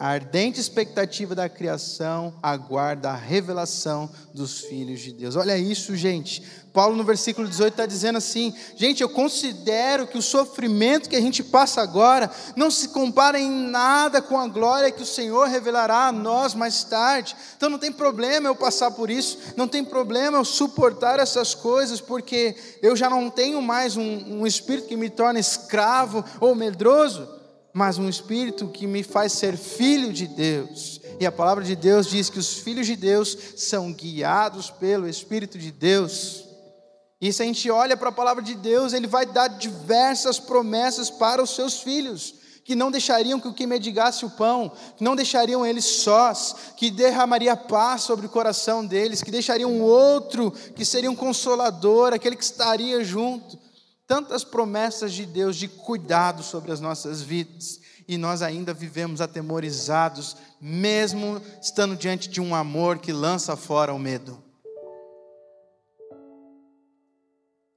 A 0.00 0.08
ardente 0.08 0.60
expectativa 0.60 1.36
da 1.36 1.48
criação 1.48 2.34
aguarda 2.42 3.10
a 3.10 3.16
revelação 3.16 4.10
dos 4.32 4.58
filhos 4.58 5.00
de 5.00 5.12
Deus. 5.12 5.36
Olha 5.36 5.56
isso, 5.56 5.94
gente. 5.94 6.42
Paulo, 6.72 6.96
no 6.96 7.04
versículo 7.04 7.46
18, 7.46 7.72
está 7.72 7.86
dizendo 7.86 8.18
assim: 8.18 8.52
gente, 8.74 9.04
eu 9.04 9.08
considero 9.08 10.08
que 10.08 10.18
o 10.18 10.22
sofrimento 10.22 11.08
que 11.08 11.14
a 11.14 11.20
gente 11.20 11.44
passa 11.44 11.80
agora 11.80 12.28
não 12.56 12.72
se 12.72 12.88
compara 12.88 13.38
em 13.38 13.48
nada 13.48 14.20
com 14.20 14.36
a 14.36 14.48
glória 14.48 14.90
que 14.90 15.02
o 15.02 15.06
Senhor 15.06 15.46
revelará 15.46 16.08
a 16.08 16.12
nós 16.12 16.54
mais 16.54 16.82
tarde. 16.82 17.36
Então 17.56 17.70
não 17.70 17.78
tem 17.78 17.92
problema 17.92 18.48
eu 18.48 18.56
passar 18.56 18.90
por 18.90 19.08
isso, 19.08 19.38
não 19.56 19.68
tem 19.68 19.84
problema 19.84 20.38
eu 20.38 20.44
suportar 20.44 21.20
essas 21.20 21.54
coisas, 21.54 22.00
porque 22.00 22.56
eu 22.82 22.96
já 22.96 23.08
não 23.08 23.30
tenho 23.30 23.62
mais 23.62 23.96
um, 23.96 24.40
um 24.40 24.44
espírito 24.44 24.88
que 24.88 24.96
me 24.96 25.08
torna 25.08 25.38
escravo 25.38 26.24
ou 26.40 26.52
medroso 26.56 27.43
mas 27.74 27.98
um 27.98 28.08
espírito 28.08 28.68
que 28.68 28.86
me 28.86 29.02
faz 29.02 29.32
ser 29.32 29.56
filho 29.56 30.12
de 30.12 30.28
Deus. 30.28 31.00
E 31.18 31.26
a 31.26 31.32
palavra 31.32 31.64
de 31.64 31.74
Deus 31.74 32.06
diz 32.06 32.30
que 32.30 32.38
os 32.38 32.58
filhos 32.58 32.86
de 32.86 32.94
Deus 32.94 33.36
são 33.56 33.92
guiados 33.92 34.70
pelo 34.70 35.08
Espírito 35.08 35.58
de 35.58 35.72
Deus. 35.72 36.44
E 37.20 37.32
se 37.32 37.42
a 37.42 37.44
gente 37.44 37.68
olha 37.68 37.96
para 37.96 38.10
a 38.10 38.12
palavra 38.12 38.42
de 38.44 38.54
Deus, 38.54 38.92
ele 38.92 39.08
vai 39.08 39.26
dar 39.26 39.48
diversas 39.48 40.38
promessas 40.38 41.10
para 41.10 41.42
os 41.42 41.50
seus 41.50 41.80
filhos, 41.80 42.36
que 42.64 42.76
não 42.76 42.92
deixariam 42.92 43.40
que 43.40 43.48
o 43.48 43.52
que 43.52 43.66
medigasse 43.66 44.24
o 44.24 44.30
pão, 44.30 44.70
que 44.96 45.02
não 45.02 45.16
deixariam 45.16 45.66
eles 45.66 45.84
sós, 45.84 46.54
que 46.76 46.92
derramaria 46.92 47.56
paz 47.56 48.02
sobre 48.02 48.26
o 48.26 48.30
coração 48.30 48.86
deles, 48.86 49.20
que 49.20 49.32
deixariam 49.32 49.80
outro 49.80 50.52
que 50.76 50.84
seria 50.84 51.10
um 51.10 51.16
consolador, 51.16 52.12
aquele 52.12 52.36
que 52.36 52.44
estaria 52.44 53.02
junto 53.02 53.63
tantas 54.06 54.44
promessas 54.44 55.12
de 55.12 55.24
Deus 55.24 55.56
de 55.56 55.68
cuidado 55.68 56.42
sobre 56.42 56.72
as 56.72 56.80
nossas 56.80 57.22
vidas, 57.22 57.80
e 58.06 58.18
nós 58.18 58.42
ainda 58.42 58.74
vivemos 58.74 59.20
atemorizados, 59.20 60.36
mesmo 60.60 61.40
estando 61.62 61.96
diante 61.96 62.28
de 62.28 62.40
um 62.40 62.54
amor 62.54 62.98
que 62.98 63.12
lança 63.12 63.56
fora 63.56 63.94
o 63.94 63.98
medo. 63.98 64.42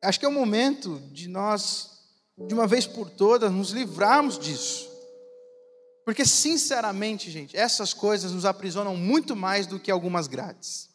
Acho 0.01 0.19
que 0.19 0.25
é 0.25 0.29
o 0.29 0.33
momento 0.33 0.99
de 1.11 1.27
nós, 1.27 2.01
de 2.37 2.53
uma 2.53 2.67
vez 2.67 2.85
por 2.85 3.09
todas, 3.09 3.51
nos 3.51 3.71
livrarmos 3.71 4.37
disso. 4.37 4.87
Porque, 6.05 6.25
sinceramente, 6.25 7.31
gente, 7.31 7.57
essas 7.57 7.93
coisas 7.93 8.31
nos 8.31 8.45
aprisionam 8.45 8.95
muito 8.95 9.35
mais 9.35 9.67
do 9.67 9.79
que 9.79 9.91
algumas 9.91 10.27
grades. 10.27 10.89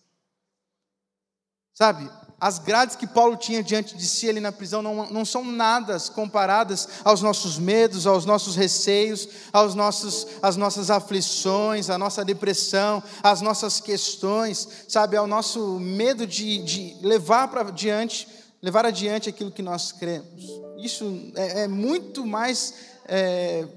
Sabe, 1.74 2.08
as 2.42 2.58
grades 2.58 2.96
que 2.96 3.06
Paulo 3.06 3.36
tinha 3.36 3.62
diante 3.62 3.96
de 3.96 4.04
si 4.04 4.28
ali 4.28 4.40
na 4.40 4.50
prisão 4.50 4.82
não, 4.82 5.08
não 5.08 5.24
são 5.24 5.44
nada 5.44 5.96
comparadas 6.12 6.88
aos 7.04 7.22
nossos 7.22 7.56
medos, 7.56 8.04
aos 8.04 8.26
nossos 8.26 8.56
receios, 8.56 9.28
aos 9.52 9.76
nossos, 9.76 10.26
às 10.42 10.56
nossas 10.56 10.90
aflições, 10.90 11.88
à 11.88 11.96
nossa 11.96 12.24
depressão, 12.24 13.00
às 13.22 13.40
nossas 13.40 13.78
questões, 13.78 14.68
sabe, 14.88 15.16
ao 15.16 15.24
nosso 15.24 15.78
medo 15.78 16.26
de, 16.26 16.58
de 16.64 16.96
levar 17.06 17.46
para 17.46 17.60
adiante, 17.60 18.26
levar 18.60 18.84
adiante 18.86 19.28
aquilo 19.28 19.52
que 19.52 19.62
nós 19.62 19.92
cremos. 19.92 20.42
Isso 20.78 21.32
é, 21.36 21.60
é 21.60 21.68
muito 21.68 22.26
mais. 22.26 22.74
É, 23.06 23.68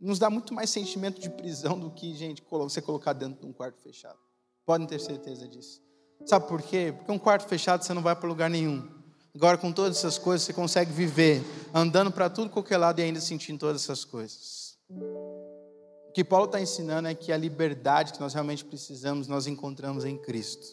nos 0.00 0.18
dá 0.18 0.30
muito 0.30 0.54
mais 0.54 0.70
sentimento 0.70 1.20
de 1.20 1.28
prisão 1.28 1.78
do 1.78 1.90
que, 1.90 2.14
gente, 2.14 2.42
ser 2.70 2.80
colocado 2.80 3.18
dentro 3.18 3.38
de 3.38 3.46
um 3.46 3.52
quarto 3.52 3.82
fechado. 3.82 4.18
Podem 4.64 4.86
ter 4.86 4.98
certeza 4.98 5.46
disso. 5.46 5.84
Sabe 6.24 6.48
por 6.48 6.62
quê? 6.62 6.94
Porque 6.96 7.12
um 7.12 7.18
quarto 7.18 7.48
fechado 7.48 7.84
você 7.84 7.94
não 7.94 8.02
vai 8.02 8.16
para 8.16 8.28
lugar 8.28 8.50
nenhum. 8.50 8.88
Agora, 9.34 9.58
com 9.58 9.70
todas 9.70 9.98
essas 9.98 10.16
coisas, 10.16 10.46
você 10.46 10.52
consegue 10.52 10.90
viver 10.90 11.44
andando 11.74 12.10
para 12.10 12.30
tudo 12.30 12.48
qualquer 12.48 12.78
lado 12.78 13.00
e 13.00 13.02
ainda 13.02 13.20
sentindo 13.20 13.58
todas 13.58 13.82
essas 13.82 14.04
coisas. 14.04 14.78
O 14.88 16.12
que 16.14 16.24
Paulo 16.24 16.46
está 16.46 16.58
ensinando 16.60 17.06
é 17.06 17.14
que 17.14 17.30
a 17.30 17.36
liberdade 17.36 18.14
que 18.14 18.20
nós 18.20 18.32
realmente 18.32 18.64
precisamos, 18.64 19.28
nós 19.28 19.46
encontramos 19.46 20.06
em 20.06 20.16
Cristo. 20.16 20.66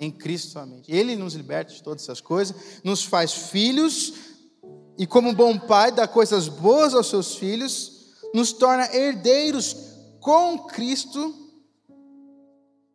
Em 0.00 0.10
Cristo 0.10 0.52
somente. 0.52 0.90
Ele 0.90 1.14
nos 1.14 1.34
liberta 1.34 1.74
de 1.74 1.82
todas 1.82 2.02
essas 2.02 2.22
coisas, 2.22 2.80
nos 2.82 3.04
faz 3.04 3.32
filhos, 3.32 4.14
e 4.96 5.06
como 5.06 5.34
bom 5.34 5.58
pai, 5.58 5.92
dá 5.92 6.08
coisas 6.08 6.48
boas 6.48 6.94
aos 6.94 7.08
seus 7.08 7.34
filhos, 7.34 8.14
nos 8.32 8.52
torna 8.52 8.94
herdeiros 8.94 9.76
com 10.20 10.58
Cristo, 10.66 11.34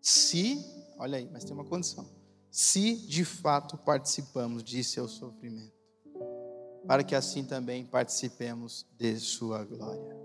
se 0.01 0.65
Olha 0.99 1.17
aí, 1.17 1.29
mas 1.31 1.45
tem 1.45 1.53
uma 1.53 1.63
condição. 1.63 2.05
Se 2.51 2.93
de 3.07 3.23
fato 3.23 3.77
participamos 3.77 4.61
de 4.61 4.83
seu 4.83 5.07
sofrimento, 5.07 5.79
para 6.85 7.03
que 7.05 7.15
assim 7.15 7.45
também 7.45 7.85
participemos 7.85 8.85
de 8.97 9.17
sua 9.17 9.63
glória. 9.63 10.17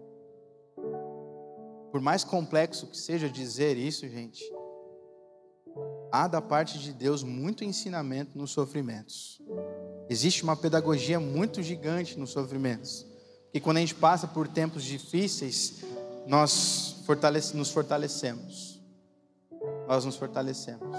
Por 1.92 2.00
mais 2.00 2.24
complexo 2.24 2.88
que 2.88 2.96
seja 2.96 3.30
dizer 3.30 3.76
isso, 3.76 4.08
gente, 4.08 4.42
há 6.10 6.26
da 6.26 6.42
parte 6.42 6.76
de 6.80 6.92
Deus 6.92 7.22
muito 7.22 7.62
ensinamento 7.62 8.36
nos 8.36 8.50
sofrimentos. 8.50 9.40
Existe 10.08 10.42
uma 10.42 10.56
pedagogia 10.56 11.20
muito 11.20 11.62
gigante 11.62 12.18
nos 12.18 12.30
sofrimentos. 12.30 13.06
E 13.52 13.60
quando 13.60 13.76
a 13.76 13.80
gente 13.80 13.94
passa 13.94 14.26
por 14.26 14.48
tempos 14.48 14.82
difíceis, 14.82 15.84
nós 16.26 16.96
nos 17.54 17.70
fortalecemos 17.70 18.73
nós 19.86 20.04
nos 20.04 20.16
fortalecemos. 20.16 20.96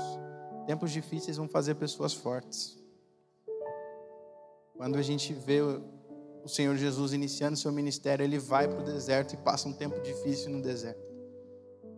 Tempos 0.66 0.92
difíceis 0.92 1.38
vão 1.38 1.48
fazer 1.48 1.76
pessoas 1.76 2.14
fortes. 2.14 2.78
Quando 4.76 4.98
a 4.98 5.02
gente 5.02 5.34
vê 5.34 5.62
o 5.62 6.48
Senhor 6.48 6.76
Jesus 6.76 7.14
iniciando 7.14 7.58
seu 7.58 7.72
ministério, 7.72 8.24
ele 8.24 8.38
vai 8.38 8.68
para 8.68 8.80
o 8.80 8.84
deserto 8.84 9.34
e 9.34 9.38
passa 9.38 9.68
um 9.68 9.74
tempo 9.74 10.00
difícil 10.02 10.50
no 10.50 10.62
deserto. 10.62 11.04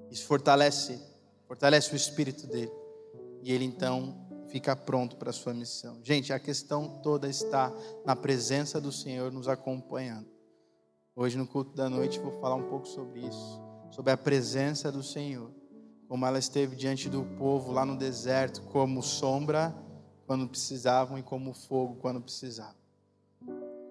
Isso 0.09 0.25
fortalece, 0.25 0.99
fortalece 1.47 1.91
o 1.93 1.95
espírito 1.95 2.47
dele. 2.47 2.71
E 3.41 3.51
ele 3.51 3.65
então 3.65 4.25
fica 4.47 4.75
pronto 4.75 5.17
para 5.17 5.29
a 5.29 5.33
sua 5.33 5.53
missão. 5.53 5.99
Gente, 6.03 6.31
a 6.31 6.39
questão 6.39 6.99
toda 7.01 7.27
está 7.27 7.73
na 8.05 8.15
presença 8.15 8.79
do 8.79 8.91
Senhor 8.91 9.31
nos 9.31 9.47
acompanhando. 9.47 10.27
Hoje 11.15 11.37
no 11.37 11.47
culto 11.47 11.75
da 11.75 11.89
noite 11.89 12.19
vou 12.19 12.31
falar 12.39 12.55
um 12.55 12.69
pouco 12.69 12.87
sobre 12.87 13.21
isso, 13.21 13.61
sobre 13.89 14.11
a 14.11 14.17
presença 14.17 14.91
do 14.91 15.01
Senhor 15.01 15.56
como 16.07 16.25
ela 16.25 16.39
esteve 16.39 16.75
diante 16.75 17.09
do 17.09 17.23
povo 17.37 17.71
lá 17.71 17.85
no 17.85 17.97
deserto, 17.97 18.61
como 18.63 19.03
sombra 19.03 19.75
quando 20.25 20.47
precisavam 20.47 21.17
e 21.17 21.23
como 21.23 21.53
fogo 21.53 21.95
quando 21.95 22.21
precisavam. 22.21 22.75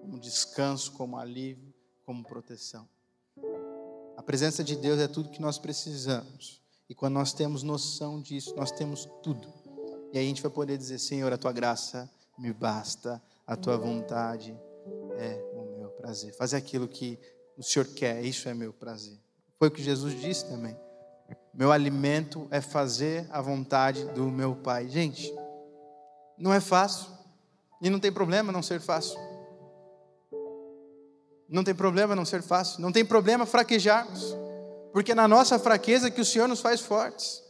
Como 0.01 0.19
descanso, 0.19 0.91
como 0.93 1.17
alívio, 1.17 1.73
como 2.05 2.23
proteção. 2.23 2.87
A 4.15 4.23
presença 4.23 4.63
de 4.63 4.75
Deus 4.75 4.99
é 4.99 5.07
tudo 5.07 5.29
que 5.29 5.41
nós 5.41 5.59
precisamos. 5.59 6.61
E 6.89 6.95
quando 6.95 7.13
nós 7.13 7.33
temos 7.33 7.63
noção 7.63 8.21
disso, 8.21 8.55
nós 8.55 8.71
temos 8.71 9.07
tudo. 9.21 9.47
E 10.13 10.17
aí 10.17 10.25
a 10.25 10.27
gente 10.27 10.41
vai 10.41 10.51
poder 10.51 10.77
dizer: 10.77 10.99
Senhor, 10.99 11.31
a 11.31 11.37
tua 11.37 11.51
graça 11.51 12.09
me 12.37 12.53
basta, 12.53 13.21
a 13.45 13.55
tua 13.55 13.77
vontade 13.77 14.57
é 15.17 15.43
o 15.53 15.77
meu 15.77 15.89
prazer. 15.89 16.33
Fazer 16.35 16.57
aquilo 16.57 16.87
que 16.87 17.19
o 17.57 17.63
Senhor 17.63 17.85
quer, 17.87 18.23
isso 18.23 18.47
é 18.47 18.53
meu 18.53 18.71
prazer. 18.71 19.19
Foi 19.59 19.67
o 19.67 19.71
que 19.71 19.83
Jesus 19.83 20.19
disse 20.21 20.47
também. 20.47 20.77
Meu 21.57 21.71
alimento 21.71 22.47
é 22.51 22.61
fazer 22.61 23.27
a 23.31 23.41
vontade 23.41 24.05
do 24.09 24.25
meu 24.25 24.55
Pai. 24.55 24.87
Gente, 24.87 25.33
não 26.37 26.53
é 26.53 26.59
fácil. 26.59 27.07
E 27.81 27.89
não 27.89 27.99
tem 27.99 28.11
problema 28.11 28.51
não 28.51 28.61
ser 28.61 28.79
fácil. 28.79 29.17
Não 31.49 31.63
tem 31.63 31.73
problema 31.73 32.15
não 32.15 32.25
ser 32.25 32.43
fácil. 32.43 32.79
Não 32.79 32.91
tem 32.91 33.03
problema 33.03 33.43
fraquejarmos. 33.43 34.35
Porque 34.93 35.13
é 35.13 35.15
na 35.15 35.27
nossa 35.27 35.57
fraqueza 35.57 36.11
que 36.11 36.21
o 36.21 36.25
Senhor 36.25 36.47
nos 36.47 36.61
faz 36.61 36.79
fortes. 36.79 37.41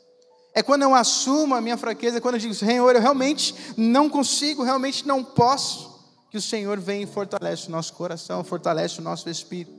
É 0.55 0.63
quando 0.63 0.83
eu 0.83 0.95
assumo 0.95 1.53
a 1.53 1.59
minha 1.59 1.75
fraqueza, 1.75 2.17
é 2.17 2.21
quando 2.21 2.35
eu 2.35 2.41
digo, 2.41 2.53
Senhor, 2.53 2.95
eu 2.95 3.01
realmente 3.01 3.53
não 3.75 4.09
consigo, 4.09 4.63
realmente 4.63 5.05
não 5.05 5.21
posso, 5.21 6.01
que 6.31 6.37
o 6.37 6.41
Senhor 6.41 6.79
vem 6.79 7.03
e 7.03 7.05
fortalece 7.05 7.67
o 7.67 7.71
nosso 7.71 7.93
coração, 7.93 8.41
fortalece 8.41 8.99
o 8.99 9.03
nosso 9.03 9.29
espírito. 9.29 9.77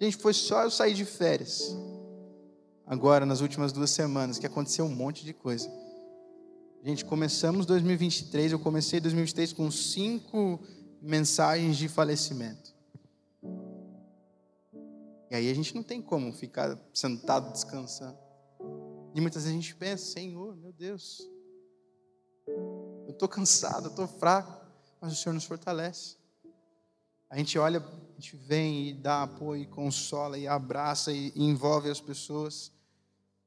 Gente, 0.00 0.16
foi 0.16 0.32
só 0.32 0.62
eu 0.62 0.70
sair 0.70 0.94
de 0.94 1.04
férias, 1.04 1.76
agora 2.86 3.24
nas 3.24 3.40
últimas 3.40 3.72
duas 3.72 3.90
semanas, 3.90 4.38
que 4.38 4.46
aconteceu 4.46 4.84
um 4.84 4.94
monte 4.94 5.24
de 5.24 5.32
coisa. 5.32 5.70
Gente, 6.84 7.04
começamos 7.04 7.64
2023, 7.66 8.52
eu 8.52 8.58
comecei 8.58 9.00
2023 9.00 9.52
com 9.52 9.70
cinco 9.70 10.60
mensagens 11.00 11.76
de 11.76 11.88
falecimento. 11.88 12.74
E 15.30 15.34
aí 15.34 15.50
a 15.50 15.54
gente 15.54 15.74
não 15.74 15.82
tem 15.82 16.02
como 16.02 16.32
ficar 16.32 16.78
sentado 16.92 17.52
descansando. 17.52 18.18
E 19.14 19.20
muitas 19.20 19.44
vezes 19.44 19.56
a 19.56 19.60
gente 19.60 19.74
pensa, 19.76 20.12
Senhor, 20.12 20.56
meu 20.56 20.72
Deus, 20.72 21.26
eu 23.06 23.10
estou 23.10 23.28
cansado, 23.28 23.86
eu 23.86 23.90
estou 23.90 24.06
fraco, 24.06 24.66
mas 25.00 25.12
o 25.12 25.16
Senhor 25.16 25.34
nos 25.34 25.44
fortalece. 25.44 26.16
A 27.30 27.38
gente 27.38 27.58
olha, 27.58 27.82
a 28.12 28.20
gente 28.20 28.36
vem 28.36 28.88
e 28.88 28.92
dá 28.92 29.22
apoio, 29.22 29.62
e 29.62 29.66
consola, 29.66 30.38
e 30.38 30.46
abraça, 30.46 31.12
e, 31.12 31.32
envolve 31.34 31.90
as 31.90 32.00
pessoas. 32.00 32.70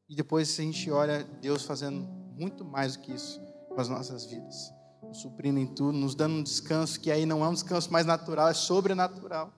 E 0.09 0.15
depois 0.15 0.59
a 0.59 0.61
gente 0.61 0.91
olha 0.91 1.23
Deus 1.41 1.63
fazendo 1.63 2.01
muito 2.37 2.65
mais 2.65 2.95
do 2.95 3.01
que 3.01 3.13
isso 3.13 3.41
com 3.69 3.79
as 3.79 3.87
nossas 3.87 4.25
vidas. 4.25 4.73
Nos 5.03 5.19
suprindo 5.19 5.59
em 5.59 5.67
tudo, 5.67 5.97
nos 5.97 6.15
dando 6.15 6.35
um 6.35 6.43
descanso 6.43 6.99
que 6.99 7.11
aí 7.11 7.25
não 7.25 7.43
é 7.43 7.47
um 7.47 7.53
descanso 7.53 7.91
mais 7.91 8.05
natural, 8.05 8.49
é 8.49 8.53
sobrenatural. 8.53 9.53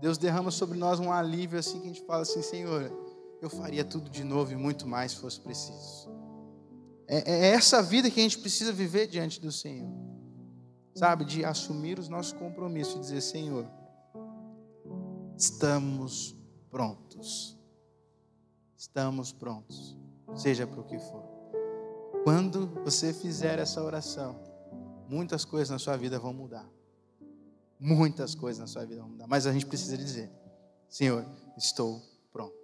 Deus 0.00 0.18
derrama 0.18 0.50
sobre 0.50 0.78
nós 0.78 0.98
um 0.98 1.12
alívio 1.12 1.58
assim 1.58 1.80
que 1.80 1.86
a 1.86 1.92
gente 1.92 2.06
fala 2.06 2.22
assim, 2.22 2.42
Senhor, 2.42 2.90
eu 3.40 3.50
faria 3.50 3.84
tudo 3.84 4.10
de 4.10 4.24
novo 4.24 4.52
e 4.52 4.56
muito 4.56 4.86
mais 4.86 5.12
se 5.12 5.18
fosse 5.18 5.40
preciso. 5.40 6.08
É, 7.06 7.32
é 7.32 7.46
essa 7.50 7.82
vida 7.82 8.10
que 8.10 8.20
a 8.20 8.22
gente 8.22 8.38
precisa 8.38 8.72
viver 8.72 9.06
diante 9.06 9.40
do 9.40 9.52
Senhor. 9.52 9.90
Sabe, 10.94 11.24
de 11.24 11.44
assumir 11.44 11.98
os 11.98 12.08
nossos 12.08 12.32
compromissos 12.32 12.94
e 12.94 13.00
dizer, 13.00 13.20
Senhor, 13.20 13.66
estamos 15.36 16.36
prontos. 16.70 17.58
Estamos 18.76 19.32
prontos, 19.32 19.96
seja 20.34 20.66
para 20.66 20.80
o 20.80 20.84
que 20.84 20.98
for. 20.98 21.22
Quando 22.22 22.66
você 22.84 23.12
fizer 23.12 23.58
essa 23.58 23.82
oração, 23.82 24.40
muitas 25.08 25.44
coisas 25.44 25.70
na 25.70 25.78
sua 25.78 25.96
vida 25.96 26.18
vão 26.18 26.32
mudar. 26.32 26.68
Muitas 27.80 28.34
coisas 28.34 28.60
na 28.60 28.66
sua 28.66 28.84
vida 28.84 29.00
vão 29.00 29.10
mudar. 29.10 29.26
Mas 29.26 29.46
a 29.46 29.52
gente 29.52 29.66
precisa 29.66 29.96
dizer: 29.96 30.30
Senhor, 30.88 31.26
estou 31.56 32.02
pronto. 32.32 32.54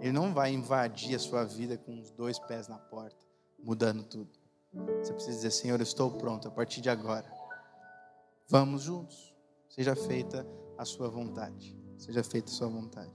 Ele 0.00 0.12
não 0.12 0.32
vai 0.32 0.52
invadir 0.52 1.14
a 1.14 1.18
sua 1.18 1.44
vida 1.44 1.76
com 1.76 2.00
os 2.00 2.10
dois 2.10 2.38
pés 2.38 2.68
na 2.68 2.78
porta, 2.78 3.24
mudando 3.62 4.02
tudo. 4.02 4.30
Você 5.02 5.12
precisa 5.12 5.36
dizer: 5.36 5.50
Senhor, 5.50 5.80
estou 5.80 6.10
pronto 6.10 6.48
a 6.48 6.50
partir 6.50 6.80
de 6.80 6.90
agora. 6.90 7.30
Vamos 8.48 8.82
juntos. 8.82 9.32
Seja 9.68 9.94
feita 9.96 10.46
a 10.82 10.84
sua 10.84 11.08
vontade. 11.08 11.76
Seja 11.96 12.22
feita 12.22 12.50
a 12.50 12.54
sua 12.54 12.68
vontade. 12.68 13.12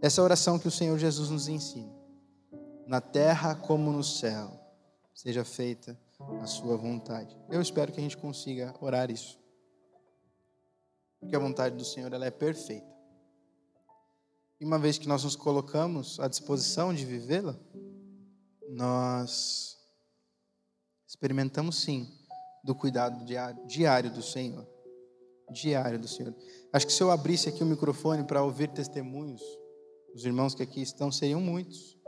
Essa 0.00 0.20
é 0.20 0.22
a 0.22 0.24
oração 0.24 0.58
que 0.58 0.68
o 0.68 0.70
Senhor 0.70 0.98
Jesus 0.98 1.30
nos 1.30 1.48
ensina. 1.48 1.92
Na 2.86 3.00
terra 3.00 3.54
como 3.54 3.90
no 3.90 4.04
céu 4.04 4.58
seja 5.14 5.44
feita 5.44 5.98
a 6.40 6.46
sua 6.46 6.76
vontade. 6.76 7.36
Eu 7.50 7.60
espero 7.60 7.92
que 7.92 7.98
a 7.98 8.02
gente 8.02 8.16
consiga 8.16 8.74
orar 8.80 9.10
isso. 9.10 9.38
Porque 11.18 11.34
a 11.34 11.38
vontade 11.38 11.76
do 11.76 11.84
Senhor 11.84 12.12
ela 12.12 12.26
é 12.26 12.30
perfeita. 12.30 12.86
E 14.60 14.64
uma 14.64 14.78
vez 14.78 14.98
que 14.98 15.08
nós 15.08 15.24
nos 15.24 15.36
colocamos 15.36 16.20
à 16.20 16.28
disposição 16.28 16.92
de 16.92 17.04
vivê-la, 17.04 17.58
nós 18.68 19.76
experimentamos 21.06 21.76
sim 21.76 22.08
do 22.62 22.74
cuidado 22.74 23.24
diário 23.66 24.10
do 24.10 24.22
Senhor. 24.22 24.66
Diário 25.50 25.98
do 25.98 26.08
Senhor. 26.08 26.34
Acho 26.72 26.86
que 26.86 26.92
se 26.92 27.02
eu 27.02 27.10
abrisse 27.10 27.48
aqui 27.48 27.62
o 27.62 27.66
microfone 27.66 28.24
para 28.24 28.42
ouvir 28.42 28.68
testemunhos, 28.68 29.42
os 30.14 30.24
irmãos 30.24 30.54
que 30.54 30.62
aqui 30.62 30.82
estão 30.82 31.10
seriam 31.10 31.40
muitos 31.40 31.98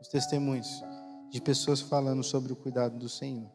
os 0.00 0.08
testemunhos 0.08 0.82
de 1.30 1.40
pessoas 1.40 1.80
falando 1.80 2.22
sobre 2.24 2.52
o 2.52 2.56
cuidado 2.56 2.98
do 2.98 3.08
Senhor. 3.08 3.50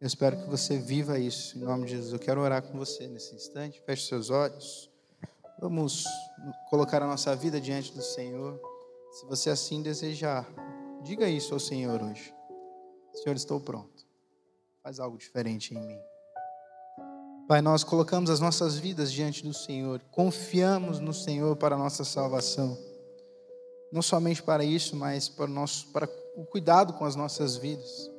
Eu 0.00 0.06
espero 0.06 0.36
que 0.36 0.50
você 0.50 0.76
viva 0.76 1.18
isso, 1.18 1.56
em 1.56 1.60
nome 1.60 1.86
de 1.86 1.92
Jesus. 1.92 2.12
Eu 2.12 2.18
quero 2.18 2.40
orar 2.40 2.62
com 2.62 2.76
você 2.76 3.06
nesse 3.06 3.34
instante. 3.36 3.80
Feche 3.86 4.08
seus 4.08 4.30
olhos. 4.30 4.90
Vamos 5.60 6.04
colocar 6.68 7.00
a 7.00 7.06
nossa 7.06 7.36
vida 7.36 7.60
diante 7.60 7.92
do 7.92 8.02
Senhor. 8.02 8.60
Se 9.12 9.24
você 9.26 9.48
assim 9.48 9.80
desejar, 9.80 10.48
diga 11.02 11.28
isso 11.28 11.54
ao 11.54 11.60
Senhor 11.60 12.02
hoje. 12.02 12.34
Senhor, 13.14 13.36
estou 13.36 13.60
pronto. 13.60 14.04
Faz 14.82 14.98
algo 14.98 15.16
diferente 15.16 15.72
em 15.72 15.80
mim. 15.80 16.11
Pai, 17.48 17.60
nós 17.60 17.82
colocamos 17.82 18.30
as 18.30 18.38
nossas 18.38 18.78
vidas 18.78 19.12
diante 19.12 19.42
do 19.42 19.52
Senhor, 19.52 20.00
confiamos 20.12 21.00
no 21.00 21.12
Senhor 21.12 21.56
para 21.56 21.74
a 21.74 21.78
nossa 21.78 22.04
salvação. 22.04 22.78
Não 23.90 24.00
somente 24.00 24.42
para 24.42 24.64
isso, 24.64 24.94
mas 24.96 25.28
para 25.28 25.44
o 25.44 25.52
nosso, 25.52 25.88
para 25.88 26.08
o 26.36 26.46
cuidado 26.46 26.94
com 26.94 27.04
as 27.04 27.16
nossas 27.16 27.56
vidas. 27.56 28.10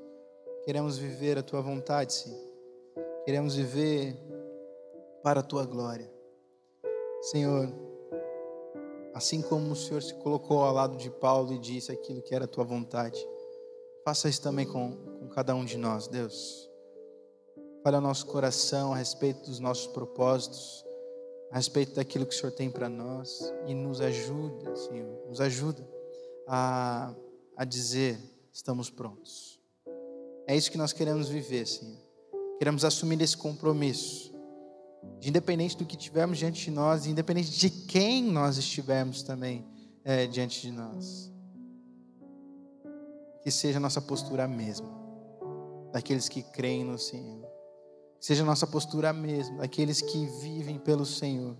Queremos 0.65 0.97
viver 0.97 1.37
a 1.37 1.43
tua 1.43 1.61
vontade, 1.61 2.13
Senhor. 2.13 2.39
Queremos 3.25 3.55
viver 3.55 4.15
para 5.23 5.39
a 5.39 5.43
tua 5.43 5.65
glória. 5.65 6.11
Senhor, 7.21 7.73
assim 9.13 9.41
como 9.41 9.71
o 9.71 9.75
Senhor 9.75 10.03
se 10.03 10.13
colocou 10.15 10.61
ao 10.63 10.73
lado 10.73 10.97
de 10.97 11.09
Paulo 11.09 11.53
e 11.53 11.59
disse 11.59 11.91
aquilo 11.91 12.21
que 12.21 12.35
era 12.35 12.43
a 12.45 12.47
tua 12.47 12.65
vontade, 12.65 13.25
faça 14.03 14.27
isso 14.27 14.41
também 14.41 14.67
com, 14.67 14.97
com 15.19 15.27
cada 15.29 15.55
um 15.55 15.63
de 15.63 15.77
nós, 15.77 16.07
Deus. 16.07 16.72
Fale 17.83 17.97
ao 17.97 18.01
nosso 18.01 18.25
coração 18.25 18.93
a 18.93 18.97
respeito 18.97 19.49
dos 19.49 19.59
nossos 19.59 19.87
propósitos, 19.87 20.85
a 21.51 21.55
respeito 21.55 21.95
daquilo 21.95 22.25
que 22.25 22.33
o 22.33 22.37
Senhor 22.37 22.51
tem 22.51 22.69
para 22.69 22.87
nós 22.87 23.53
e 23.67 23.73
nos 23.73 23.99
ajuda, 23.99 24.75
Senhor, 24.75 25.27
nos 25.27 25.41
ajuda 25.41 25.87
a 26.47 27.13
a 27.55 27.65
dizer: 27.65 28.19
estamos 28.51 28.89
prontos. 28.89 29.59
É 30.47 30.55
isso 30.55 30.71
que 30.71 30.77
nós 30.77 30.93
queremos 30.93 31.29
viver, 31.29 31.65
Senhor. 31.65 31.97
Queremos 32.57 32.83
assumir 32.83 33.21
esse 33.21 33.37
compromisso. 33.37 34.33
De 35.19 35.29
independente 35.29 35.77
do 35.77 35.85
que 35.85 35.97
tivermos 35.97 36.37
diante 36.37 36.65
de 36.65 36.71
nós, 36.71 37.05
independente 37.05 37.51
de 37.51 37.69
quem 37.69 38.23
nós 38.23 38.57
estivermos 38.57 39.21
também 39.23 39.65
é, 40.03 40.27
diante 40.27 40.61
de 40.61 40.71
nós. 40.71 41.31
Que 43.41 43.51
seja 43.51 43.77
a 43.77 43.81
nossa 43.81 44.01
postura 44.01 44.47
mesma, 44.47 44.89
daqueles 45.91 46.29
que 46.29 46.41
creem 46.41 46.83
no 46.85 46.97
Senhor. 46.97 47.52
Seja 48.23 48.45
nossa 48.45 48.65
postura 48.65 49.09
a 49.09 49.13
mesma, 49.13 49.57
daqueles 49.57 50.01
que 50.01 50.25
vivem 50.39 50.79
pelo 50.79 51.05
Senhor. 51.05 51.57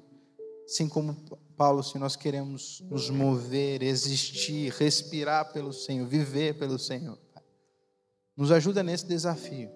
Assim 0.63 0.87
como 0.87 1.13
Paulo, 1.57 1.83
se 1.83 1.97
nós 1.97 2.15
queremos 2.15 2.79
nos 2.89 3.09
mover, 3.09 3.83
existir, 3.83 4.71
respirar 4.71 5.51
pelo 5.51 5.73
Senhor, 5.73 6.07
viver 6.07 6.57
pelo 6.57 6.79
Senhor. 6.79 7.19
Nos 8.33 8.49
ajuda 8.49 8.81
nesse 8.81 9.05
desafio. 9.05 9.69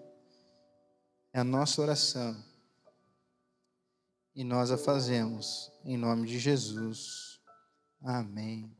É 1.33 1.41
a 1.41 1.43
nossa 1.43 1.81
oração. 1.81 2.41
E 4.33 4.45
nós 4.45 4.71
a 4.71 4.77
fazemos 4.77 5.69
em 5.83 5.97
nome 5.97 6.25
de 6.25 6.39
Jesus. 6.39 7.41
Amém. 8.01 8.71